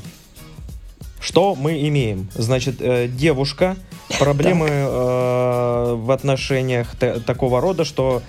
Что 1.20 1.56
мы 1.56 1.88
имеем? 1.88 2.30
Значит, 2.36 2.76
э, 2.80 3.08
девушка, 3.08 3.76
проблемы 4.20 4.68
э, 4.70 5.94
в 5.96 6.12
отношениях 6.12 6.96
та- 7.00 7.20
такого 7.20 7.62
рода, 7.62 7.86
что 7.86 8.22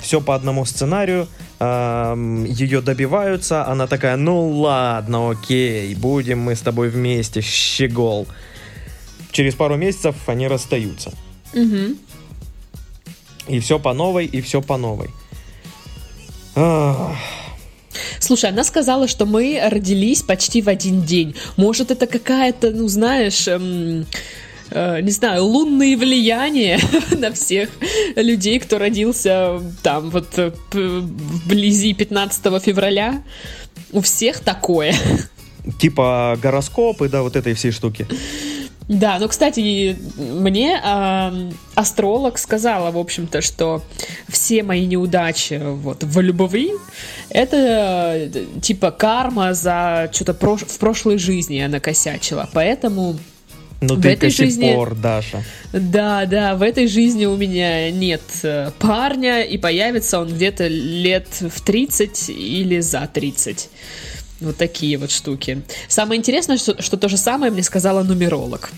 все 0.00 0.20
по 0.20 0.36
одному 0.36 0.64
сценарию, 0.64 1.26
ее 1.60 2.80
добиваются, 2.80 3.66
она 3.66 3.88
такая, 3.88 4.16
ну 4.16 4.50
ладно, 4.50 5.30
окей, 5.30 5.96
будем 5.96 6.38
мы 6.38 6.54
с 6.54 6.60
тобой 6.60 6.90
вместе, 6.90 7.40
щегол. 7.40 8.28
Через 9.32 9.56
пару 9.56 9.76
месяцев 9.76 10.14
они 10.26 10.46
расстаются. 10.46 11.12
И 13.48 13.58
все 13.58 13.80
по 13.80 13.92
новой, 13.94 14.26
и 14.26 14.40
все 14.40 14.62
по 14.62 14.76
новой. 14.76 15.10
Ах, 16.54 17.16
Слушай, 18.20 18.50
она 18.50 18.64
сказала, 18.64 19.08
что 19.08 19.26
мы 19.26 19.60
родились 19.70 20.22
почти 20.22 20.60
в 20.62 20.68
один 20.68 21.02
день. 21.02 21.34
Может, 21.56 21.90
это 21.90 22.06
какая-то, 22.06 22.70
ну, 22.70 22.88
знаешь, 22.88 23.48
эм, 23.48 24.06
э, 24.70 25.00
не 25.00 25.10
знаю, 25.10 25.44
лунные 25.44 25.96
влияния 25.96 26.78
на 27.16 27.32
всех 27.32 27.70
людей, 28.16 28.58
кто 28.58 28.78
родился 28.78 29.60
там 29.82 30.10
вот 30.10 30.38
э, 30.38 30.52
вблизи 30.72 31.94
15 31.94 32.62
февраля. 32.62 33.22
У 33.92 34.00
всех 34.00 34.40
такое. 34.40 34.94
Типа 35.78 36.38
гороскопы, 36.42 37.08
да, 37.08 37.22
вот 37.22 37.36
этой 37.36 37.54
всей 37.54 37.72
штуки. 37.72 38.06
Да, 38.88 39.18
ну, 39.20 39.28
кстати, 39.28 39.98
мне 40.16 40.80
ам, 40.82 41.52
астролог 41.74 42.38
сказала, 42.38 42.90
в 42.90 42.96
общем-то, 42.96 43.42
что 43.42 43.82
все 44.28 44.62
мои 44.62 44.86
неудачи 44.86 45.60
вот 45.62 46.04
в 46.04 46.20
любви 46.20 46.72
это 47.28 47.56
э, 47.56 48.30
типа 48.62 48.90
карма 48.90 49.52
за 49.52 50.08
что-то 50.12 50.32
прош- 50.32 50.66
в 50.66 50.78
прошлой 50.78 51.18
жизни 51.18 51.56
я 51.56 51.68
накосячила. 51.68 52.48
Поэтому 52.54 53.18
Ну 53.80 53.94
В 53.94 54.02
ты 54.02 54.08
этой 54.10 54.28
до 54.28 54.30
сих 54.30 54.46
жизни- 54.46 54.72
пор, 54.74 54.94
Даша. 54.96 55.44
да, 55.72 56.26
да, 56.26 56.56
в 56.56 56.62
этой 56.62 56.88
жизни 56.88 57.26
у 57.26 57.36
меня 57.36 57.90
нет 57.92 58.22
э, 58.42 58.72
парня, 58.80 59.42
и 59.42 59.56
появится 59.56 60.18
он 60.18 60.28
где-то 60.34 60.66
лет 60.66 61.28
в 61.40 61.60
30 61.60 62.28
или 62.30 62.80
за 62.80 63.06
30. 63.12 63.70
Вот 64.40 64.56
такие 64.56 64.98
вот 64.98 65.10
штуки. 65.12 65.62
Самое 65.88 66.18
интересное, 66.18 66.58
что, 66.58 66.80
что 66.82 66.96
то 66.96 67.08
же 67.08 67.16
самое 67.16 67.52
мне 67.52 67.62
сказала 67.62 68.02
нумеролог. 68.02 68.70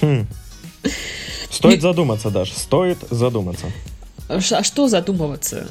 Хм. 0.00 0.26
Стоит 1.50 1.82
задуматься, 1.82 2.30
Даша, 2.30 2.58
стоит 2.58 2.98
задуматься. 3.10 3.66
Ш- 4.40 4.58
А 4.58 4.62
что 4.64 4.88
задумываться? 4.88 5.68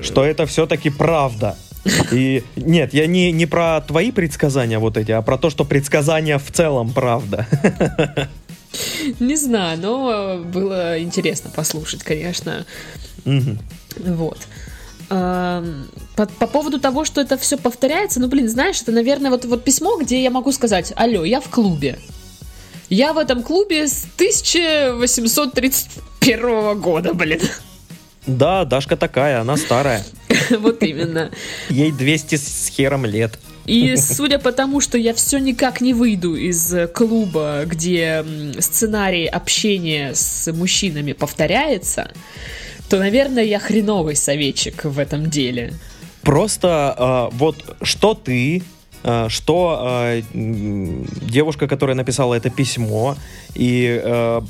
Что 0.00 0.24
это 0.24 0.46
все-таки 0.46 0.90
правда. 0.90 1.56
И 2.12 2.44
нет, 2.56 2.94
я 2.94 3.06
не, 3.06 3.32
не 3.32 3.46
про 3.46 3.80
твои 3.80 4.10
предсказания 4.10 4.78
вот 4.78 4.96
эти, 4.96 5.12
а 5.12 5.22
про 5.22 5.38
то, 5.38 5.50
что 5.50 5.64
предсказания 5.64 6.38
в 6.38 6.50
целом 6.50 6.92
правда. 6.92 7.46
Не 9.20 9.36
знаю, 9.36 9.78
но 9.78 10.42
было 10.44 11.02
интересно 11.02 11.50
послушать, 11.50 12.02
конечно. 12.02 12.66
Вот. 13.96 14.38
По, 15.08 15.62
по 16.16 16.46
поводу 16.46 16.78
того, 16.78 17.06
что 17.06 17.22
это 17.22 17.38
все 17.38 17.56
повторяется, 17.56 18.20
ну, 18.20 18.28
блин, 18.28 18.48
знаешь, 18.48 18.82
это, 18.82 18.92
наверное, 18.92 19.30
вот, 19.30 19.46
вот 19.46 19.64
письмо, 19.64 19.98
где 19.98 20.22
я 20.22 20.30
могу 20.30 20.52
сказать, 20.52 20.92
алло, 20.96 21.24
я 21.24 21.40
в 21.40 21.48
клубе. 21.48 21.98
Я 22.90 23.12
в 23.12 23.18
этом 23.18 23.42
клубе 23.42 23.88
с 23.88 24.06
1831 24.16 26.80
года, 26.80 27.14
блин. 27.14 27.40
Да, 28.28 28.64
Дашка 28.66 28.96
такая, 28.96 29.40
она 29.40 29.56
старая. 29.56 30.04
Вот 30.50 30.82
именно. 30.82 31.30
Ей 31.70 31.90
200 31.90 32.36
с 32.36 32.68
хером 32.68 33.04
лет. 33.06 33.38
И 33.64 33.96
судя 33.96 34.38
по 34.38 34.52
тому, 34.52 34.80
что 34.80 34.96
я 34.96 35.12
все 35.12 35.38
никак 35.38 35.80
не 35.80 35.92
выйду 35.92 36.34
из 36.34 36.72
э, 36.72 36.86
клуба, 36.86 37.64
где 37.66 38.24
сценарий 38.60 39.26
общения 39.26 40.14
с 40.14 40.50
мужчинами 40.52 41.12
повторяется, 41.12 42.10
то, 42.88 42.98
наверное, 42.98 43.44
я 43.44 43.58
хреновый 43.58 44.16
советчик 44.16 44.84
в 44.84 44.98
этом 44.98 45.28
деле. 45.28 45.74
Просто 46.22 46.94
э, 47.32 47.36
вот 47.36 47.76
что 47.82 48.14
ты, 48.14 48.62
э, 49.04 49.26
что 49.28 50.06
э, 50.10 50.22
девушка, 50.32 51.68
которая 51.68 51.96
написала 51.96 52.34
это 52.34 52.48
письмо, 52.48 53.16
и 53.54 54.00
э, 54.02 54.40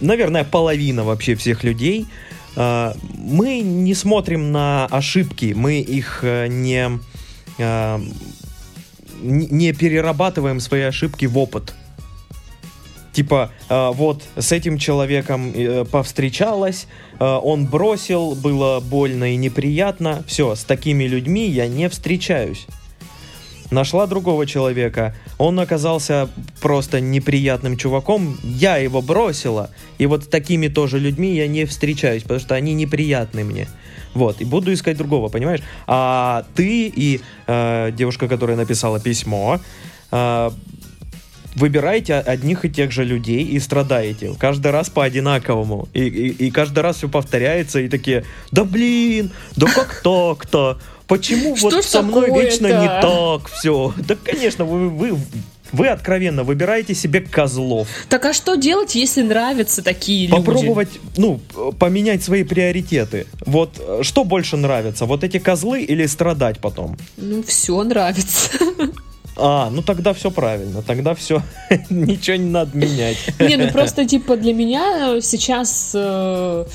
наверное, 0.00 0.44
половина 0.44 1.04
вообще 1.04 1.34
всех 1.34 1.64
людей, 1.64 2.06
мы 2.56 3.60
не 3.60 3.94
смотрим 3.94 4.52
на 4.52 4.86
ошибки, 4.86 5.52
мы 5.56 5.80
их 5.80 6.20
э, 6.22 6.48
не, 6.48 6.98
э, 7.58 7.98
не 9.22 9.72
перерабатываем 9.72 10.60
свои 10.60 10.82
ошибки 10.82 11.26
в 11.26 11.38
опыт. 11.38 11.74
Типа, 13.12 13.50
э, 13.68 13.90
вот 13.94 14.22
с 14.36 14.52
этим 14.52 14.78
человеком 14.78 15.52
э, 15.54 15.84
повстречалась, 15.84 16.86
он 17.18 17.66
бросил, 17.66 18.34
было 18.34 18.80
больно 18.80 19.34
и 19.34 19.36
неприятно. 19.36 20.24
Все, 20.26 20.54
с 20.54 20.64
такими 20.64 21.04
людьми 21.04 21.46
я 21.46 21.68
не 21.68 21.90
встречаюсь 21.90 22.66
нашла 23.70 24.06
другого 24.06 24.46
человека, 24.46 25.14
он 25.38 25.58
оказался 25.60 26.28
просто 26.60 27.00
неприятным 27.00 27.76
чуваком, 27.76 28.38
я 28.42 28.76
его 28.76 29.02
бросила, 29.02 29.70
и 29.98 30.06
вот 30.06 30.24
с 30.24 30.26
такими 30.26 30.68
тоже 30.68 30.98
людьми 30.98 31.34
я 31.34 31.46
не 31.48 31.64
встречаюсь, 31.64 32.22
потому 32.22 32.40
что 32.40 32.54
они 32.54 32.74
неприятны 32.74 33.44
мне. 33.44 33.68
Вот, 34.14 34.40
и 34.40 34.44
буду 34.44 34.72
искать 34.72 34.96
другого, 34.96 35.28
понимаешь? 35.28 35.60
А 35.86 36.44
ты 36.54 36.88
и 36.88 37.20
э, 37.46 37.92
девушка, 37.92 38.26
которая 38.26 38.56
написала 38.56 38.98
письмо, 38.98 39.60
э, 40.10 40.50
выбираете 41.54 42.14
одних 42.14 42.64
и 42.64 42.70
тех 42.70 42.90
же 42.90 43.04
людей 43.04 43.44
и 43.44 43.58
страдаете. 43.60 44.34
Каждый 44.38 44.72
раз 44.72 44.90
по 44.90 45.04
одинаковому. 45.04 45.88
И, 45.92 46.02
и, 46.02 46.46
и 46.46 46.50
каждый 46.50 46.80
раз 46.80 46.96
все 46.96 47.08
повторяется, 47.08 47.80
и 47.80 47.88
такие, 47.88 48.24
да 48.50 48.64
блин, 48.64 49.30
да 49.56 49.66
как 49.66 50.00
так-то? 50.02 50.78
Почему 51.10 51.56
Что 51.56 51.70
вот 51.70 51.84
со 51.84 52.02
мной 52.02 52.30
вечно 52.30 52.68
не 52.68 52.86
так 52.86 53.48
все? 53.48 53.92
Да, 54.06 54.14
конечно, 54.14 54.64
вы, 54.64 54.88
вы, 54.88 55.18
вы 55.72 55.88
откровенно 55.88 56.44
выбираете 56.44 56.94
себе 56.94 57.20
козлов. 57.20 57.88
Так 58.08 58.24
а 58.26 58.32
что 58.32 58.54
делать, 58.54 58.94
если 58.94 59.22
нравятся 59.22 59.82
такие 59.82 60.28
люди? 60.28 60.36
Попробовать, 60.36 60.88
ну, 61.16 61.40
э, 61.56 61.72
поменять 61.76 62.22
свои 62.22 62.44
приоритеты. 62.44 63.26
Вот 63.44 63.70
э, 63.80 64.02
что 64.02 64.22
больше 64.22 64.56
нравится? 64.56 65.04
Вот 65.04 65.24
эти 65.24 65.40
козлы 65.40 65.82
или 65.82 66.06
страдать 66.06 66.60
потом? 66.60 66.96
Ну, 67.16 67.42
все 67.42 67.82
нравится. 67.82 68.50
А, 69.36 69.70
ну 69.70 69.82
тогда 69.82 70.12
все 70.12 70.30
правильно, 70.30 70.82
тогда 70.82 71.14
все, 71.14 71.42
ничего 71.90 72.36
не 72.36 72.50
надо 72.50 72.76
менять. 72.76 73.16
Не, 73.40 73.56
ну 73.56 73.70
просто, 73.70 74.04
типа, 74.06 74.36
для 74.36 74.52
меня 74.52 75.20
сейчас 75.22 75.92
э, 75.94 76.66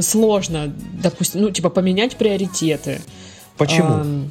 сложно, 0.00 0.74
допустим, 1.02 1.42
ну, 1.42 1.50
типа, 1.50 1.68
поменять 1.68 2.16
приоритеты. 2.16 3.02
Почему? 3.56 3.94
Ам, 3.94 4.30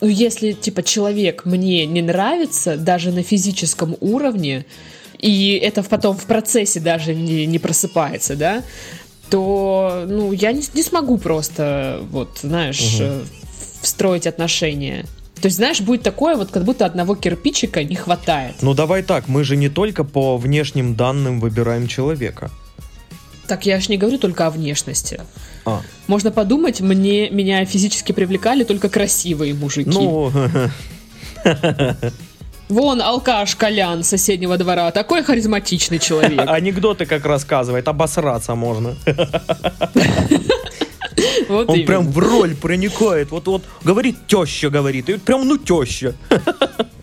ну, 0.00 0.08
если, 0.08 0.52
типа, 0.52 0.82
человек 0.82 1.44
мне 1.44 1.86
не 1.86 2.02
нравится, 2.02 2.76
даже 2.76 3.10
на 3.10 3.22
физическом 3.22 3.96
уровне, 4.00 4.64
и 5.18 5.60
это 5.62 5.82
потом 5.82 6.16
в 6.16 6.24
процессе 6.24 6.78
даже 6.78 7.14
не, 7.14 7.46
не 7.46 7.58
просыпается, 7.58 8.36
да, 8.36 8.62
то, 9.28 10.04
ну, 10.06 10.32
я 10.32 10.52
не, 10.52 10.62
не 10.74 10.82
смогу 10.82 11.18
просто, 11.18 12.00
вот, 12.10 12.38
знаешь, 12.42 12.98
э, 13.00 13.22
встроить 13.82 14.26
отношения. 14.26 15.04
То 15.40 15.46
есть, 15.46 15.56
знаешь, 15.56 15.80
будет 15.80 16.02
такое, 16.02 16.36
вот 16.36 16.50
как 16.50 16.64
будто 16.64 16.86
одного 16.86 17.14
кирпичика 17.14 17.84
не 17.84 17.94
хватает. 17.94 18.56
Ну 18.60 18.74
давай 18.74 19.02
так, 19.02 19.28
мы 19.28 19.44
же 19.44 19.56
не 19.56 19.68
только 19.68 20.04
по 20.04 20.36
внешним 20.36 20.94
данным 20.94 21.40
выбираем 21.40 21.86
человека. 21.86 22.50
Так 23.48 23.64
я 23.66 23.80
ж 23.80 23.88
не 23.88 23.96
говорю 23.96 24.18
только 24.18 24.46
о 24.46 24.50
внешности. 24.50 25.20
А, 25.64 25.80
Можно 26.06 26.30
подумать, 26.30 26.80
мне, 26.80 27.30
меня 27.30 27.64
физически 27.64 28.12
привлекали 28.12 28.62
только 28.62 28.88
красивые 28.90 29.54
мужики. 29.54 29.90
ну, 29.90 30.30
Вон 32.68 33.00
алкаш 33.00 33.56
Колян 33.56 34.04
соседнего 34.04 34.58
двора, 34.58 34.90
такой 34.90 35.22
харизматичный 35.22 35.98
человек. 35.98 36.38
анекдоты 36.46 37.06
как 37.06 37.24
рассказывает, 37.24 37.88
обосраться 37.88 38.54
можно. 38.54 38.94
Вот 41.48 41.70
Он 41.70 41.74
именно. 41.76 41.86
прям 41.86 42.10
в 42.12 42.18
роль 42.18 42.54
проникает. 42.54 43.30
Вот, 43.30 43.46
вот 43.46 43.62
говорит 43.82 44.16
теща, 44.26 44.70
говорит. 44.70 45.08
И 45.08 45.16
прям, 45.16 45.48
ну, 45.48 45.56
теща. 45.56 46.14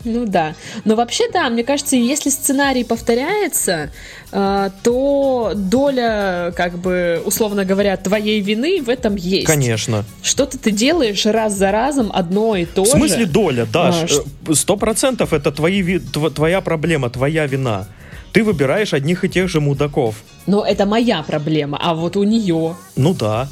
Ну 0.05 0.25
да. 0.25 0.55
Но 0.85 0.95
вообще, 0.95 1.29
да, 1.31 1.49
мне 1.49 1.63
кажется, 1.63 1.95
если 1.95 2.29
сценарий 2.29 2.83
повторяется, 2.83 3.91
э, 4.31 4.69
то 4.83 5.53
доля, 5.55 6.53
как 6.55 6.77
бы, 6.77 7.21
условно 7.25 7.65
говоря, 7.65 7.97
твоей 7.97 8.39
вины 8.39 8.81
в 8.81 8.89
этом 8.89 9.15
есть. 9.15 9.47
Конечно. 9.47 10.05
Что-то 10.21 10.57
ты 10.57 10.71
делаешь 10.71 11.25
раз 11.25 11.53
за 11.53 11.71
разом 11.71 12.11
одно 12.13 12.55
и 12.55 12.65
то 12.65 12.83
В 12.83 12.87
же. 12.87 12.91
смысле 12.91 13.25
доля, 13.25 13.65
да. 13.65 13.89
А, 13.89 14.05
э, 14.05 14.53
Сто 14.53 14.77
процентов 14.77 15.33
это 15.33 15.51
твои, 15.51 15.99
твоя 15.99 16.61
проблема, 16.61 17.09
твоя 17.09 17.47
вина. 17.47 17.87
Ты 18.31 18.43
выбираешь 18.43 18.93
одних 18.93 19.23
и 19.23 19.29
тех 19.29 19.49
же 19.49 19.59
мудаков. 19.61 20.23
Но 20.45 20.65
это 20.65 20.85
моя 20.85 21.23
проблема, 21.23 21.79
а 21.81 21.93
вот 21.95 22.15
у 22.15 22.23
нее. 22.23 22.75
Ну 22.95 23.13
да. 23.13 23.47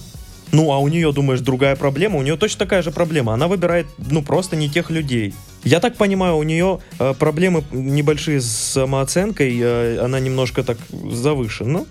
Ну, 0.51 0.71
а 0.71 0.77
у 0.77 0.87
нее, 0.87 1.11
думаешь, 1.11 1.39
другая 1.39 1.75
проблема? 1.75 2.19
У 2.19 2.21
нее 2.21 2.37
точно 2.37 2.59
такая 2.59 2.83
же 2.83 2.91
проблема. 2.91 3.33
Она 3.33 3.47
выбирает, 3.47 3.87
ну, 3.97 4.21
просто 4.21 4.55
не 4.55 4.69
тех 4.69 4.91
людей. 4.91 5.33
Я 5.63 5.79
так 5.79 5.95
понимаю, 5.95 6.35
у 6.37 6.43
нее 6.43 6.79
э, 6.99 7.13
проблемы 7.13 7.63
небольшие 7.71 8.41
с 8.41 8.47
самооценкой. 8.47 9.57
э, 9.59 9.99
она 10.03 10.19
немножко 10.19 10.63
так 10.63 10.77
завышена. 10.91 11.85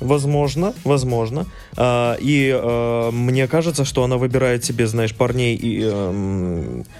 Возможно, 0.00 0.72
возможно. 0.84 1.46
А, 1.76 2.16
и 2.20 2.50
э, 2.52 3.10
мне 3.12 3.46
кажется, 3.46 3.84
что 3.84 4.02
она 4.02 4.16
выбирает 4.16 4.64
себе, 4.64 4.86
знаешь, 4.88 5.14
парней 5.14 5.54
и 5.54 5.84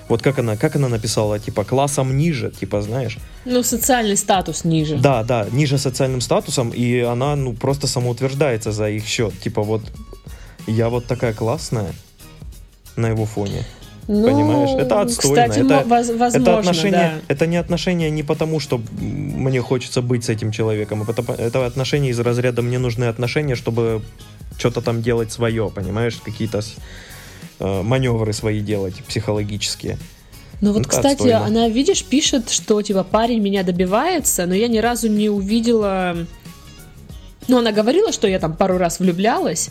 вот 0.09 0.23
как 0.23 0.38
она, 0.38 0.57
как 0.57 0.77
она 0.77 0.88
написала, 0.88 1.38
типа 1.38 1.65
классом 1.65 2.17
ниже, 2.17 2.51
типа, 2.51 2.81
знаешь. 2.81 3.19
Ну, 3.45 3.62
социальный 3.65 4.17
статус 4.17 4.65
ниже. 4.65 4.97
Да, 4.97 5.25
да, 5.25 5.47
ниже 5.51 5.79
социальным 5.79 6.21
статусом, 6.21 6.71
и 6.71 7.01
она, 7.01 7.35
ну, 7.35 7.55
просто 7.55 7.88
самоутверждается 7.88 8.71
за 8.71 8.88
их 8.88 9.05
счет. 9.05 9.33
Типа, 9.41 9.62
вот, 9.62 9.83
я 10.69 10.88
вот 10.88 11.07
такая 11.07 11.33
классная 11.33 11.93
на 12.97 13.09
его 13.09 13.27
фоне. 13.27 13.65
Ну, 14.09 14.25
Понимаешь, 14.27 14.71
это 14.79 15.01
отстойно, 15.03 15.45
Кстати, 15.49 15.65
это- 15.65 15.85
мо- 15.87 15.97
воз- 15.97 16.09
возможно, 16.11 16.37
это 16.43 16.59
отношение, 16.59 16.93
да. 16.93 17.21
это 17.29 17.47
не 17.47 17.57
отношение 17.57 18.11
не 18.11 18.23
потому, 18.25 18.59
что 18.61 18.81
мне 18.99 19.61
хочется 19.61 20.03
быть 20.03 20.25
с 20.25 20.29
этим 20.29 20.51
человеком, 20.51 21.03
а 21.03 21.05
потому- 21.05 21.38
это 21.38 21.65
отношение 21.65 22.11
из 22.11 22.19
разряда 22.19 22.62
мне 22.62 22.79
нужны 22.79 23.05
отношения, 23.05 23.55
чтобы 23.55 24.03
что-то 24.59 24.81
там 24.81 25.03
делать 25.03 25.31
свое, 25.31 25.71
понимаешь, 25.75 26.17
какие-то 26.25 26.62
э, 27.61 27.83
маневры 27.83 28.33
свои 28.33 28.61
делать 28.61 28.95
психологические. 29.07 29.99
Ну 30.61 30.73
вот, 30.73 30.83
Ну, 30.83 30.88
кстати, 30.88 31.12
отстойно. 31.12 31.45
она, 31.47 31.69
видишь, 31.69 32.05
пишет, 32.05 32.51
что, 32.51 32.83
типа, 32.83 33.05
парень 33.05 33.41
меня 33.41 33.62
добивается, 33.62 34.47
но 34.47 34.55
я 34.55 34.67
ни 34.69 34.79
разу 34.79 35.09
не 35.09 35.29
увидела... 35.29 36.17
Ну, 37.49 37.59
она 37.59 37.71
говорила, 37.73 38.11
что 38.12 38.27
я 38.27 38.38
там 38.41 38.57
пару 38.57 38.79
раз 38.79 38.99
влюблялась, 38.99 39.71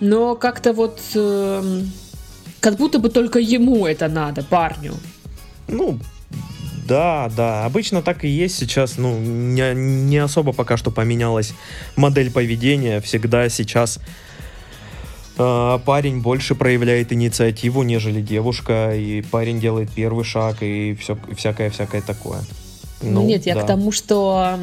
но 0.00 0.36
как-то 0.36 0.72
вот... 0.72 1.00
эм, 1.14 1.90
как 2.62 2.76
будто 2.76 2.98
бы 2.98 3.10
только 3.10 3.40
ему 3.40 3.86
это 3.86 4.08
надо, 4.08 4.42
парню. 4.44 4.94
Ну, 5.66 5.98
да, 6.86 7.28
да, 7.36 7.64
обычно 7.64 8.02
так 8.02 8.24
и 8.24 8.28
есть 8.28 8.56
сейчас, 8.56 8.98
ну, 8.98 9.18
не, 9.18 9.74
не 9.74 10.18
особо 10.18 10.52
пока 10.52 10.76
что 10.76 10.90
поменялась 10.92 11.54
модель 11.96 12.30
поведения, 12.30 13.00
всегда 13.00 13.48
сейчас 13.48 13.98
э, 15.38 15.78
парень 15.84 16.20
больше 16.20 16.54
проявляет 16.54 17.12
инициативу, 17.12 17.82
нежели 17.82 18.20
девушка, 18.20 18.94
и 18.94 19.22
парень 19.22 19.58
делает 19.58 19.90
первый 19.90 20.24
шаг, 20.24 20.62
и 20.62 20.94
все, 20.94 21.18
всякое-всякое 21.36 22.00
такое. 22.00 22.42
Ну, 23.02 23.26
Нет, 23.26 23.46
я 23.46 23.54
да. 23.54 23.62
к 23.62 23.66
тому, 23.66 23.92
что 23.92 24.58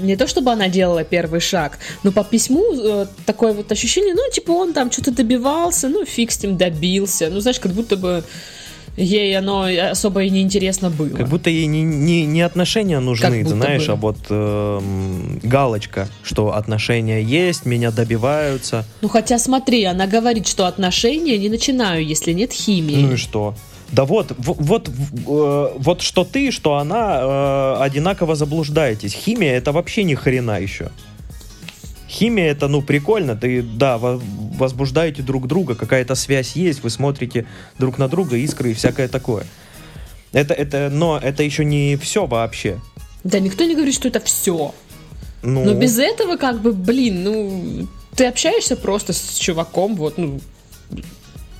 не 0.00 0.16
то 0.16 0.26
чтобы 0.26 0.52
она 0.52 0.68
делала 0.68 1.04
первый 1.04 1.40
шаг, 1.40 1.78
но 2.02 2.12
по 2.12 2.24
письму 2.24 2.64
э, 2.74 3.06
такое 3.26 3.52
вот 3.52 3.70
ощущение, 3.72 4.14
ну, 4.14 4.22
типа, 4.32 4.50
он 4.52 4.72
там 4.72 4.90
что-то 4.90 5.12
добивался, 5.12 5.88
ну, 5.88 6.04
фиг 6.04 6.30
с 6.30 6.42
ним 6.42 6.56
добился. 6.56 7.28
Ну, 7.30 7.40
знаешь, 7.40 7.60
как 7.60 7.72
будто 7.72 7.96
бы 7.96 8.24
ей 8.98 9.36
оно 9.38 9.66
особо 9.90 10.24
и 10.24 10.30
неинтересно 10.30 10.90
было. 10.90 11.16
Как 11.16 11.28
будто 11.28 11.50
ей 11.50 11.66
не, 11.66 11.82
не, 11.82 12.26
не 12.26 12.42
отношения 12.42 12.98
нужны, 13.00 13.42
будто 13.42 13.56
знаешь, 13.56 13.86
бы. 13.86 13.92
а 13.92 13.96
вот 13.96 14.18
эм, 14.28 15.40
галочка, 15.42 16.08
что 16.22 16.54
отношения 16.54 17.22
есть, 17.22 17.64
меня 17.64 17.90
добиваются. 17.90 18.84
Ну, 19.00 19.08
хотя 19.08 19.38
смотри, 19.38 19.84
она 19.84 20.06
говорит, 20.06 20.46
что 20.46 20.66
отношения 20.66 21.38
не 21.38 21.48
начинаю, 21.48 22.04
если 22.04 22.32
нет 22.32 22.52
химии. 22.52 22.96
Ну 22.96 23.12
и 23.12 23.16
что? 23.16 23.54
Да 23.92 24.04
вот, 24.04 24.32
вот, 24.36 24.88
э, 24.88 25.72
вот 25.78 26.02
что 26.02 26.24
ты, 26.24 26.50
что 26.50 26.76
она 26.76 27.20
э, 27.20 27.82
одинаково 27.82 28.34
заблуждаетесь. 28.34 29.14
Химия 29.14 29.56
это 29.56 29.72
вообще 29.72 30.04
ни 30.04 30.14
хрена 30.14 30.60
еще. 30.60 30.90
Химия 32.08 32.50
это, 32.50 32.68
ну, 32.68 32.82
прикольно, 32.82 33.34
ты, 33.36 33.62
да, 33.62 33.98
во- 33.98 34.20
возбуждаете 34.58 35.22
друг 35.22 35.46
друга, 35.46 35.74
какая-то 35.74 36.14
связь 36.14 36.56
есть, 36.56 36.82
вы 36.82 36.90
смотрите 36.90 37.46
друг 37.78 37.98
на 37.98 38.08
друга, 38.08 38.36
искры 38.36 38.70
и 38.70 38.74
всякое 38.74 39.08
такое. 39.08 39.44
Это, 40.32 40.54
это, 40.54 40.90
но 40.90 41.18
это 41.22 41.42
еще 41.42 41.64
не 41.64 41.96
все 41.96 42.26
вообще. 42.26 42.78
Да 43.24 43.40
никто 43.40 43.64
не 43.64 43.74
говорит, 43.74 43.94
что 43.94 44.08
это 44.08 44.20
все. 44.20 44.74
Ну, 45.42 45.64
Но 45.64 45.74
без 45.74 45.98
этого, 45.98 46.36
как 46.36 46.60
бы, 46.60 46.72
блин, 46.72 47.24
ну, 47.24 47.88
ты 48.16 48.26
общаешься 48.26 48.76
просто 48.76 49.12
с 49.12 49.36
чуваком, 49.38 49.94
вот, 49.94 50.18
ну, 50.18 50.40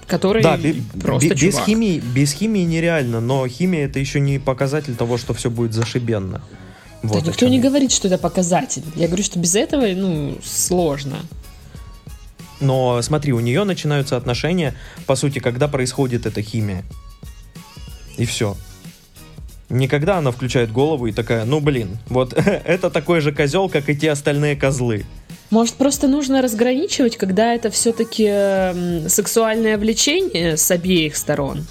который 0.09 0.43
да, 0.43 0.57
бе- 0.57 0.83
просто 1.01 1.29
бе- 1.29 1.35
без 1.35 1.55
чувак. 1.55 1.67
химии, 1.67 1.99
без 2.01 2.33
химии 2.33 2.63
нереально, 2.63 3.21
но 3.21 3.47
химия 3.47 3.87
это 3.87 4.01
еще 4.01 4.19
не 4.19 4.39
показатель 4.41 4.97
того, 4.97 5.19
что 5.19 5.35
все 5.35 5.51
будет 5.51 5.73
зашибенно. 5.73 6.43
Вот 7.03 7.23
да 7.23 7.31
никто 7.31 7.47
не 7.47 7.61
говорит, 7.61 7.93
что 7.93 8.09
это 8.09 8.19
показатель. 8.19 8.83
Я 8.97 9.07
говорю, 9.07 9.23
что 9.23 9.39
без 9.39 9.55
этого, 9.55 9.87
ну, 9.87 10.37
сложно. 10.43 11.19
Но 12.61 13.01
смотри, 13.03 13.33
у 13.33 13.39
нее 13.39 13.63
начинаются 13.63 14.17
отношения, 14.17 14.75
по 15.07 15.15
сути, 15.15 15.39
когда 15.39 15.69
происходит 15.69 16.27
эта 16.27 16.43
химия. 16.43 16.83
И 18.17 18.25
все. 18.25 18.57
Никогда 19.69 20.19
она 20.19 20.33
включает 20.33 20.73
голову 20.73 21.07
и 21.07 21.13
такая, 21.13 21.45
ну 21.45 21.61
блин, 21.61 21.99
вот 22.09 22.33
это 22.37 22.91
такой 22.91 23.21
же 23.21 23.33
козел, 23.33 23.69
как 23.69 23.89
и 23.89 23.97
те 23.97 24.11
остальные 24.11 24.57
козлы. 24.57 25.05
Может, 25.51 25.75
просто 25.75 26.09
нужно 26.09 26.43
разграничивать, 26.43 27.17
когда 27.17 27.55
это 27.55 27.71
все-таки 27.71 29.09
сексуальное 29.09 29.79
влечение 29.79 30.57
с 30.57 30.71
обеих 30.71 31.17
сторон, 31.17 31.65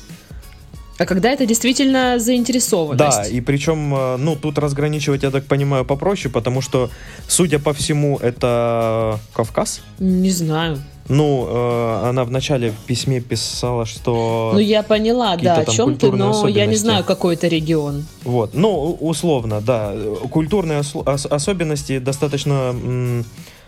а 0.98 1.06
когда 1.06 1.30
это 1.30 1.46
действительно 1.46 2.18
заинтересованность. 2.18 3.18
Да, 3.18 3.28
и 3.28 3.40
причем, 3.40 3.94
э, 3.94 4.18
ну, 4.18 4.36
тут 4.36 4.58
разграничивать, 4.58 5.22
я 5.22 5.30
так 5.30 5.46
понимаю, 5.46 5.86
попроще, 5.86 6.34
потому 6.34 6.62
что, 6.62 6.90
судя 7.28 7.60
по 7.60 7.72
всему, 7.74 8.18
это 8.18 9.20
Кавказ. 9.34 9.82
Не 10.00 10.32
знаю. 10.32 10.80
Ну, 11.08 11.48
э, 11.48 12.10
она 12.10 12.24
в 12.26 12.32
начале 12.32 12.72
в 12.72 12.86
письме 12.88 13.22
писала, 13.22 13.86
что... 13.86 14.52
Ну, 14.56 14.60
я 14.60 14.82
поняла, 14.82 15.38
да, 15.38 15.58
о 15.58 15.66
чем 15.66 15.98
ты, 15.98 16.12
но 16.12 16.48
я 16.48 16.66
не 16.66 16.76
знаю, 16.76 17.04
какой 17.04 17.36
это 17.36 17.48
регион. 17.48 18.06
Вот, 18.24 18.56
ну, 18.56 18.98
условно, 19.00 19.62
да. 19.62 19.94
Культурные 20.32 20.80
ос- 20.80 21.26
особенности 21.30 22.00
достаточно, 22.00 22.72
м, 22.74 23.24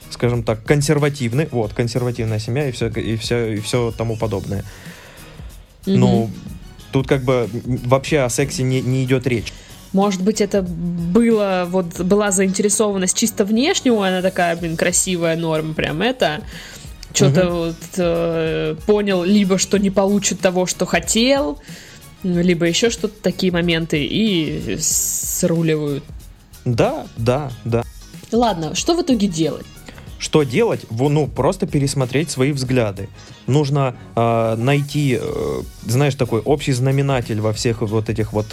скажем 0.10 0.44
так, 0.44 0.64
консервативны. 0.64 1.48
Вот, 1.52 1.74
консервативная 1.74 2.40
семья 2.40 2.68
и 2.68 2.72
все, 2.72 2.88
и 2.88 3.16
все, 3.18 3.54
и 3.54 3.60
все 3.60 3.92
тому 3.92 4.16
подобное. 4.18 4.64
Мгм. 5.86 6.00
Ну, 6.00 6.30
тут 6.92 7.08
как 7.08 7.24
бы 7.24 7.50
вообще 7.54 8.20
о 8.20 8.30
сексе 8.30 8.64
не, 8.64 8.82
не 8.82 9.04
идет 9.04 9.28
речь. 9.28 9.54
Может 9.92 10.22
быть, 10.22 10.40
это 10.40 10.62
было, 10.62 11.66
вот, 11.68 12.00
была 12.02 12.32
заинтересованность 12.32 13.18
чисто 13.18 13.44
внешнего, 13.44 14.08
она 14.08 14.22
такая, 14.22 14.56
блин, 14.56 14.78
красивая 14.78 15.36
норма, 15.36 15.74
прям 15.74 16.02
это. 16.02 16.42
Что-то 17.12 17.46
Мгм. 17.46 17.54
вот 17.54 17.76
э, 17.98 18.76
понял, 18.86 19.24
либо 19.24 19.58
что 19.58 19.80
не 19.80 19.90
получит 19.90 20.42
того, 20.42 20.68
что 20.68 20.86
хотел, 20.86 21.58
либо 22.22 22.68
еще 22.68 22.92
что-то, 22.92 23.16
такие 23.20 23.52
моменты, 23.52 24.06
и 24.06 24.78
сруливают. 24.80 26.04
Да, 26.66 27.08
да, 27.18 27.52
да. 27.66 27.84
Ладно, 28.32 28.76
что 28.76 28.96
в 28.96 29.02
итоге 29.02 29.28
делать? 29.28 29.66
Что 30.20 30.44
делать? 30.44 30.82
Ну, 30.90 31.28
просто 31.28 31.66
пересмотреть 31.66 32.30
свои 32.30 32.52
взгляды. 32.52 33.08
Нужно 33.48 33.96
э, 34.16 34.56
найти, 34.58 35.18
э, 35.20 35.62
знаешь, 35.86 36.16
такой 36.16 36.42
общий 36.42 36.74
знаменатель 36.74 37.40
во 37.40 37.54
всех 37.54 37.82
вот 37.82 38.10
этих 38.10 38.34
вот 38.34 38.46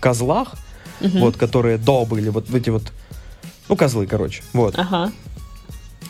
козлах, 0.00 0.54
Мгм. 1.00 1.20
вот, 1.20 1.36
которые 1.36 1.78
до 1.78 2.04
были, 2.04 2.28
вот 2.28 2.54
эти 2.54 2.70
вот, 2.70 2.92
ну, 3.68 3.76
козлы, 3.76 4.06
короче, 4.06 4.42
вот. 4.52 4.78
Ага. 4.78 5.10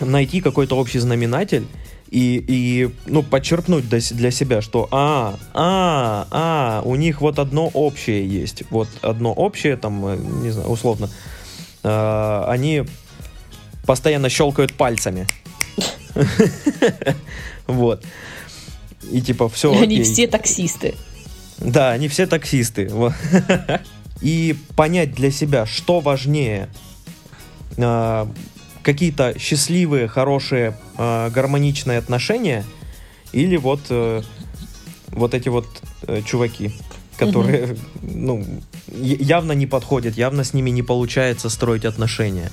найти 0.00 0.40
какой-то 0.40 0.76
общий 0.76 0.98
знаменатель 0.98 1.64
и, 2.10 2.44
и 2.46 2.90
ну, 3.06 3.22
подчеркнуть 3.22 3.88
для 3.88 4.30
себя, 4.30 4.60
что 4.60 4.88
а, 4.90 5.36
а, 5.54 6.26
а, 6.30 6.82
у 6.84 6.96
них 6.96 7.20
вот 7.20 7.38
одно 7.38 7.68
общее 7.68 8.26
есть. 8.26 8.64
Вот 8.70 8.88
одно 9.02 9.32
общее, 9.32 9.76
там, 9.76 10.04
э, 10.06 10.16
не 10.42 10.50
знаю, 10.50 10.68
условно, 10.68 11.08
э, 11.84 12.44
они 12.48 12.84
постоянно 13.86 14.28
щелкают 14.28 14.72
пальцами. 14.74 15.26
Вот. 17.66 18.04
И 19.10 19.20
типа 19.22 19.48
все. 19.48 19.72
Они 19.78 20.02
все 20.02 20.26
таксисты. 20.26 20.94
Да, 21.58 21.92
они 21.92 22.08
все 22.08 22.26
таксисты. 22.26 22.90
И 24.20 24.56
понять 24.76 25.14
для 25.14 25.30
себя, 25.30 25.66
что 25.66 26.00
важнее. 26.00 26.68
А, 27.78 28.28
Какие-то 28.82 29.38
счастливые, 29.38 30.08
хорошие, 30.08 30.76
а, 30.98 31.30
гармоничные 31.30 31.98
отношения 31.98 32.64
или 33.32 33.56
вот, 33.56 33.80
э, 33.88 34.22
вот 35.08 35.34
эти 35.34 35.48
вот 35.48 35.66
э, 36.06 36.20
чуваки, 36.22 36.70
которые 37.16 37.76
ну, 38.02 38.44
явно 38.86 39.52
не 39.52 39.66
подходят, 39.66 40.16
явно 40.16 40.44
с 40.44 40.52
ними 40.54 40.70
не 40.70 40.82
получается 40.82 41.48
строить 41.48 41.84
отношения. 41.84 42.50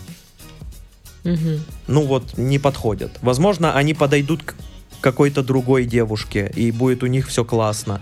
Ну 1.23 2.01
вот, 2.05 2.37
не 2.37 2.59
подходят. 2.59 3.11
Возможно, 3.21 3.75
они 3.75 3.93
подойдут 3.93 4.43
к 4.43 4.55
какой-то 5.01 5.43
другой 5.43 5.85
девушке, 5.85 6.51
и 6.55 6.71
будет 6.71 7.03
у 7.03 7.07
них 7.07 7.27
все 7.27 7.43
классно. 7.43 8.01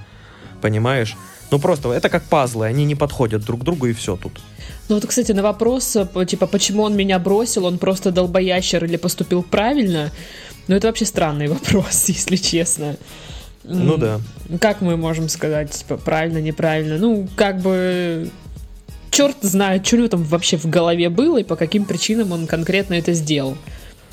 Понимаешь? 0.61 1.15
Ну 1.51 1.59
просто, 1.59 1.91
это 1.91 2.09
как 2.09 2.23
пазлы, 2.23 2.67
они 2.67 2.85
не 2.85 2.95
подходят 2.95 3.43
друг 3.43 3.63
другу, 3.63 3.87
и 3.87 3.93
все 3.93 4.15
тут. 4.17 4.39
Ну 4.87 4.95
вот, 4.95 5.05
кстати, 5.05 5.31
на 5.31 5.41
вопрос, 5.41 5.95
э, 5.95 6.25
типа, 6.25 6.47
почему 6.47 6.83
он 6.83 6.95
меня 6.95 7.17
бросил, 7.19 7.65
он 7.65 7.77
просто 7.77 8.11
долбоящер 8.11 8.85
или 8.85 8.97
поступил 8.97 9.41
правильно, 9.43 10.11
ну 10.67 10.75
это 10.75 10.87
вообще 10.87 11.05
странный 11.05 11.47
вопрос, 11.55 12.05
если 12.09 12.35
честно. 12.35 12.97
Ну 13.63 13.97
да. 13.97 14.19
Как 14.59 14.81
мы 14.81 14.97
можем 14.97 15.29
сказать, 15.29 15.71
типа, 15.71 15.97
правильно, 15.97 16.39
неправильно? 16.39 16.97
Ну, 16.97 17.27
как 17.35 17.59
бы... 17.61 18.29
Черт 19.11 19.37
знает, 19.41 19.85
что 19.85 19.95
у 19.95 19.99
него 19.99 20.09
там 20.09 20.23
вообще 20.23 20.57
в 20.57 20.65
голове 20.65 21.09
было 21.09 21.37
и 21.39 21.43
по 21.43 21.55
каким 21.55 21.85
причинам 21.85 22.31
он 22.31 22.47
конкретно 22.47 22.93
это 22.93 23.13
сделал. 23.13 23.57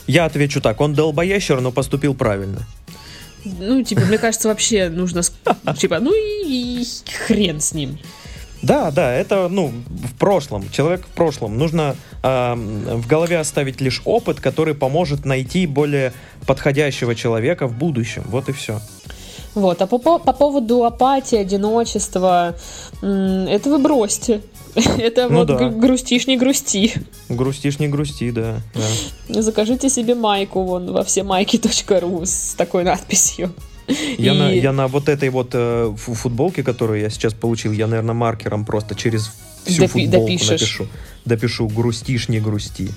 Я 0.06 0.24
отвечу 0.24 0.60
так, 0.60 0.80
он 0.80 0.94
долбоящер, 0.94 1.60
но 1.60 1.72
поступил 1.72 2.14
правильно. 2.14 2.60
Ну, 3.44 3.82
типа, 3.82 4.02
мне 4.02 4.18
кажется, 4.18 4.48
вообще 4.48 4.88
нужно... 4.88 5.22
Типа, 5.76 6.00
ну 6.00 6.12
и, 6.14 6.82
и 6.82 6.86
хрен 7.26 7.60
с 7.60 7.72
ним. 7.72 7.98
Да, 8.62 8.90
да, 8.90 9.12
это, 9.12 9.48
ну, 9.48 9.72
в 9.88 10.14
прошлом, 10.14 10.68
человек 10.70 11.04
в 11.04 11.14
прошлом. 11.14 11.56
Нужно 11.58 11.94
ам, 12.22 12.80
в 12.84 13.06
голове 13.06 13.38
оставить 13.38 13.80
лишь 13.80 14.02
опыт, 14.04 14.40
который 14.40 14.74
поможет 14.74 15.24
найти 15.24 15.66
более 15.66 16.12
подходящего 16.46 17.14
человека 17.14 17.68
в 17.68 17.76
будущем. 17.76 18.24
Вот 18.26 18.48
и 18.48 18.52
все. 18.52 18.80
Вот, 19.54 19.80
а 19.82 19.86
по, 19.86 19.98
по, 19.98 20.18
по 20.18 20.32
поводу 20.32 20.84
апатии, 20.84 21.38
одиночества, 21.38 22.56
это 23.00 23.70
вы 23.70 23.78
бросьте. 23.78 24.42
Это 24.98 25.28
Ну 25.28 25.36
вот 25.38 25.46
да. 25.48 25.68
грустишь, 25.70 26.26
не 26.26 26.36
грусти. 26.36 26.92
Грустишь, 27.28 27.78
не 27.78 27.88
грусти, 27.88 28.30
да. 28.30 28.60
да. 29.28 29.42
Закажите 29.42 29.88
себе 29.88 30.14
майку 30.14 30.62
вон 30.64 30.92
во 30.92 31.02
всемайки.ру 31.02 32.22
с 32.24 32.54
такой 32.56 32.84
надписью. 32.84 33.52
Я, 34.18 34.34
И- 34.34 34.38
на, 34.38 34.50
я 34.50 34.72
на 34.72 34.88
вот 34.88 35.08
этой 35.08 35.28
вот 35.30 35.50
э, 35.54 35.94
фу- 35.96 36.14
футболке, 36.14 36.62
которую 36.62 37.00
я 37.00 37.08
сейчас 37.10 37.34
получил, 37.34 37.72
я, 37.72 37.86
наверное, 37.86 38.14
маркером 38.14 38.64
просто 38.64 38.94
через 38.94 39.30
всю 39.64 39.84
Допи- 39.84 39.88
футболку 40.04 40.26
допишешь. 40.26 40.50
напишу. 40.50 40.86
Допишу 41.24 41.68
«грустишь, 41.68 42.28
не 42.28 42.40
грусти». 42.40 42.88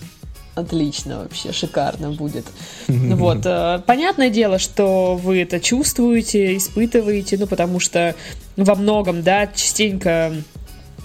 Отлично 0.56 1.20
вообще, 1.20 1.54
шикарно 1.54 2.12
будет. 2.12 2.46
Вот, 2.88 3.46
э, 3.46 3.82
понятное 3.86 4.30
дело, 4.30 4.58
что 4.60 5.16
вы 5.16 5.42
это 5.44 5.60
чувствуете, 5.60 6.58
испытываете, 6.58 7.38
ну, 7.38 7.48
потому 7.48 7.80
что 7.80 8.16
во 8.58 8.76
многом, 8.76 9.22
да, 9.24 9.48
частенько 9.48 10.34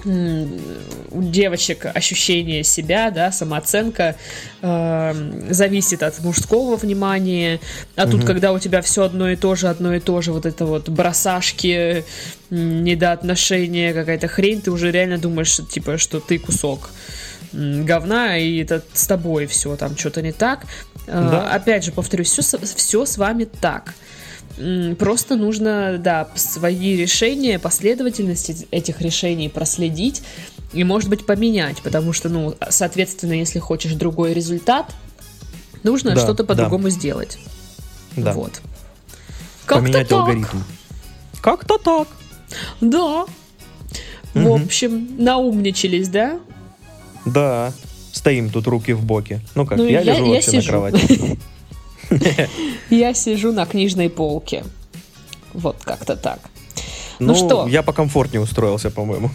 у 0.05 1.23
девочек 1.23 1.87
ощущение 1.95 2.63
себя, 2.63 3.11
да, 3.11 3.33
самооценка 3.33 4.17
э, 4.63 5.15
зависит 5.51 6.03
от 6.03 6.21
мужского 6.21 6.77
внимания, 6.77 7.59
а 7.97 8.05
тут, 8.07 8.17
Мгм. 8.21 8.27
когда 8.27 8.53
у 8.53 8.59
тебя 8.59 8.83
все 8.83 9.05
одно 9.05 9.31
и 9.31 9.37
то 9.37 9.55
же, 9.55 9.69
одно 9.69 9.95
и 9.95 10.01
то 10.01 10.21
же, 10.21 10.33
вот 10.33 10.45
это 10.47 10.67
вот 10.67 10.89
бросашки, 10.89 12.05
недоотношения, 12.51 13.93
какая-то 13.93 14.29
хрень, 14.29 14.61
ты 14.61 14.71
уже 14.71 14.91
реально 14.91 15.19
думаешь, 15.19 15.49
что, 15.49 15.63
типа, 15.65 15.99
что 15.99 16.21
ты 16.21 16.39
кусок 16.39 16.91
говна, 17.53 18.37
и 18.37 18.59
это 18.63 18.83
с 18.93 19.07
тобой 19.07 19.47
все, 19.47 19.77
там 19.77 19.97
что-то 19.97 20.23
не 20.23 20.33
так. 20.33 20.65
Э, 21.07 21.29
Да. 21.31 21.51
Опять 21.55 21.85
же, 21.85 21.93
повторюсь, 21.93 22.31
все, 22.31 22.43
все 22.59 23.07
с 23.07 23.17
вами 23.17 23.45
так. 23.45 23.95
Просто 24.99 25.37
нужно, 25.37 25.97
да, 25.99 26.29
свои 26.37 26.97
решения, 26.97 27.59
последовательность 27.59 28.67
этих 28.71 29.01
решений 29.01 29.49
проследить 29.49 30.23
и, 30.73 30.85
может 30.85 31.11
быть, 31.11 31.27
поменять, 31.27 31.83
потому 31.83 32.13
что, 32.13 32.29
ну, 32.29 32.55
соответственно, 32.69 33.33
если 33.33 33.59
хочешь 33.59 33.93
другой 33.95 34.33
результат, 34.33 34.95
нужно 35.83 36.15
Да, 36.15 36.21
что-то 36.21 36.45
да. 36.45 36.49
по-другому 36.49 36.89
сделать. 36.91 37.39
Да. 38.17 38.33
Вот. 38.33 38.61
Как-то 39.67 39.83
Поменять 39.83 40.09
так. 40.09 40.19
алгоритм. 40.21 40.59
Как-то 41.41 41.79
так. 41.79 42.09
Да. 42.81 43.25
В 44.35 44.39
Мгм. 44.41 44.53
общем, 44.65 45.09
наумничались, 45.19 46.09
да? 46.09 46.39
Да. 47.27 47.73
Стоим 48.13 48.51
тут 48.51 48.67
руки 48.69 48.93
в 48.93 49.05
боки. 49.05 49.41
Ну 49.57 49.67
как, 49.67 49.79
Ну, 49.79 49.85
я, 49.89 50.01
я- 50.01 50.13
лежу 50.15 50.27
я 50.27 50.33
вообще 50.35 50.53
на 50.53 50.61
сижу. 50.61 50.71
кровати. 50.71 51.39
Я 52.91 53.15
сижу 53.15 53.53
на 53.53 53.67
книжной 53.67 54.09
полке. 54.11 54.65
Вот 55.53 55.77
как-то 55.85 56.17
так. 56.17 56.41
Ну 57.21 57.29
Ну, 57.29 57.35
что? 57.35 57.67
я 57.69 57.83
покомфортнее 57.83 58.41
устроился, 58.43 58.91
по-моему. 58.91 59.31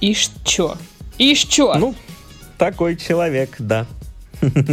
Ишь 0.00 0.30
чё? 0.44 0.76
Ишь 1.18 1.44
чё? 1.44 1.74
Ну, 1.74 1.94
такой 2.58 2.96
человек, 2.96 3.56
да. 3.58 3.86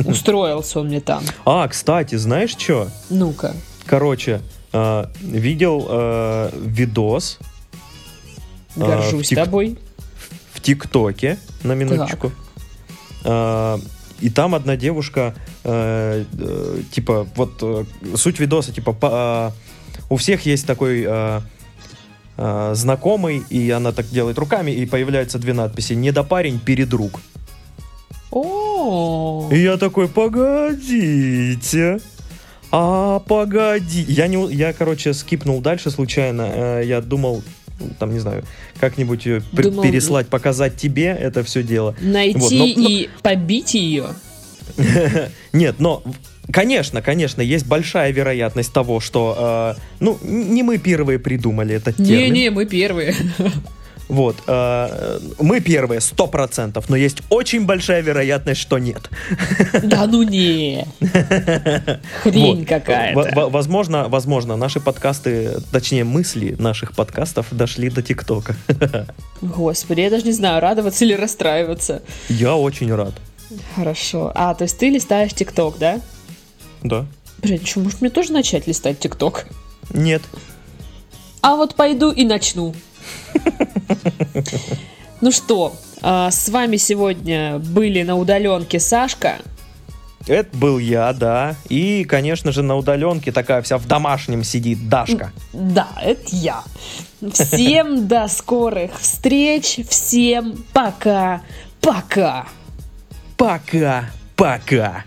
Устроился 0.05 0.79
он 0.79 0.87
мне 0.87 0.99
там. 1.01 1.23
А, 1.45 1.67
кстати, 1.67 2.15
знаешь 2.15 2.55
что? 2.57 2.89
Ну-ка. 3.09 3.53
Короче, 3.85 4.41
э, 4.73 5.05
видел 5.21 5.87
э, 5.89 6.49
видос 6.53 7.39
Горжусь 8.75 9.27
в 9.27 9.29
тик- 9.29 9.35
тобой. 9.35 9.77
в 10.53 10.59
ТикТоке, 10.61 11.37
на 11.63 11.73
минуточку. 11.73 12.31
э, 13.23 13.77
и 14.21 14.29
там 14.29 14.55
одна 14.55 14.75
девушка, 14.77 15.33
э, 15.63 16.23
э, 16.31 16.81
типа, 16.91 17.27
вот 17.35 17.53
э, 17.61 17.83
суть 18.15 18.39
видоса, 18.39 18.71
типа, 18.71 18.93
по, 18.93 19.53
э, 19.53 19.95
у 20.09 20.15
всех 20.17 20.45
есть 20.45 20.65
такой 20.67 21.03
э, 21.07 21.41
э, 22.37 22.71
знакомый, 22.75 23.43
и 23.49 23.69
она 23.71 23.91
так 23.91 24.07
делает 24.09 24.37
руками, 24.37 24.71
и 24.71 24.85
появляются 24.85 25.39
две 25.39 25.53
надписи 25.53 25.93
«Недопарень, 25.93 26.59
передруг». 26.59 27.19
О, 28.31 29.49
И 29.51 29.59
я 29.59 29.77
такой, 29.77 30.07
погодите, 30.07 31.99
а 32.71 33.19
погоди. 33.19 34.05
Я, 34.07 34.27
не, 34.27 34.53
я, 34.53 34.71
короче, 34.71 35.13
скипнул 35.13 35.59
дальше 35.59 35.91
случайно. 35.91 36.49
Э, 36.53 36.83
Я 36.85 37.01
думал, 37.01 37.43
там, 37.99 38.13
не 38.13 38.19
знаю, 38.19 38.43
как-нибудь 38.79 39.23
Думал, 39.51 39.83
переслать, 39.83 40.27
показать 40.27 40.77
тебе 40.77 41.05
это 41.07 41.43
все 41.43 41.63
дело. 41.63 41.95
найти 42.01 42.37
Вот, 42.39 42.51
но- 42.51 42.57
но- 42.65 42.89
и 42.89 43.09
побить 43.21 43.73
ее. 43.73 44.09
Нет, 45.53 45.75
но, 45.79 46.03
конечно, 46.51 47.01
конечно, 47.01 47.41
есть 47.41 47.65
большая 47.65 48.11
вероятность 48.11 48.71
того, 48.73 48.99
что, 48.99 49.75
э, 49.77 49.81
ну, 49.99 50.17
не 50.23 50.63
мы 50.63 50.77
первые 50.77 51.19
придумали 51.19 51.75
этот 51.75 51.97
термин. 51.97 52.33
Не-не, 52.33 52.49
мы 52.51 52.65
первые. 52.65 53.15
Вот, 54.11 54.35
э, 54.45 55.19
мы 55.39 55.61
первые, 55.61 56.01
сто 56.01 56.27
процентов, 56.27 56.89
но 56.89 56.97
есть 56.97 57.21
очень 57.29 57.65
большая 57.65 58.01
вероятность, 58.01 58.59
что 58.59 58.77
нет. 58.77 59.09
Да 59.83 60.05
ну 60.05 60.23
не. 60.23 60.85
Хрень 62.21 62.59
Вот. 62.59 62.67
какая-то. 62.67 63.15
Во- 63.17 63.29
во- 63.43 63.49
Возможно, 63.49 64.09
возможно, 64.09 64.57
наши 64.57 64.81
подкасты, 64.81 65.61
точнее 65.71 66.03
мысли 66.03 66.55
наших 66.59 66.91
подкастов 66.93 67.47
дошли 67.51 67.89
до 67.89 68.01
ТикТока. 68.01 68.55
Господи, 69.41 70.01
я 70.01 70.09
даже 70.09 70.25
не 70.25 70.33
знаю, 70.33 70.61
радоваться 70.61 71.05
или 71.05 71.13
расстраиваться. 71.13 72.01
Я 72.27 72.55
очень 72.57 72.93
рад. 72.93 73.13
Хорошо. 73.77 74.33
А, 74.35 74.53
то 74.55 74.63
есть 74.65 74.77
ты 74.77 74.89
листаешь 74.89 75.33
ТикТок, 75.33 75.77
да? 75.79 76.01
Да. 76.83 77.05
Блин, 77.41 77.65
что, 77.65 77.79
может 77.79 78.01
мне 78.01 78.09
тоже 78.09 78.33
начать 78.33 78.67
листать 78.67 78.99
ТикТок? 78.99 79.45
Нет. 79.93 80.21
А 81.41 81.55
вот 81.55 81.75
пойду 81.75 82.11
и 82.11 82.25
начну. 82.25 82.75
Ну 85.21 85.31
что, 85.31 85.75
а, 86.01 86.31
с 86.31 86.49
вами 86.49 86.77
сегодня 86.77 87.59
были 87.59 88.01
на 88.01 88.15
удаленке 88.15 88.79
Сашка. 88.79 89.35
Это 90.27 90.55
был 90.55 90.77
я, 90.77 91.13
да. 91.13 91.55
И, 91.69 92.03
конечно 92.03 92.51
же, 92.51 92.61
на 92.61 92.75
удаленке 92.75 93.31
такая 93.31 93.61
вся 93.61 93.77
в 93.77 93.87
домашнем 93.87 94.43
сидит 94.43 94.87
Дашка. 94.89 95.31
Да, 95.53 95.89
это 96.01 96.27
я. 96.27 96.63
Всем 97.33 98.07
до 98.09 98.27
скорых 98.27 98.99
встреч. 98.99 99.79
Всем 99.89 100.63
пока. 100.73 101.41
Пока. 101.81 102.47
Пока. 103.37 104.05
Пока. 104.35 105.03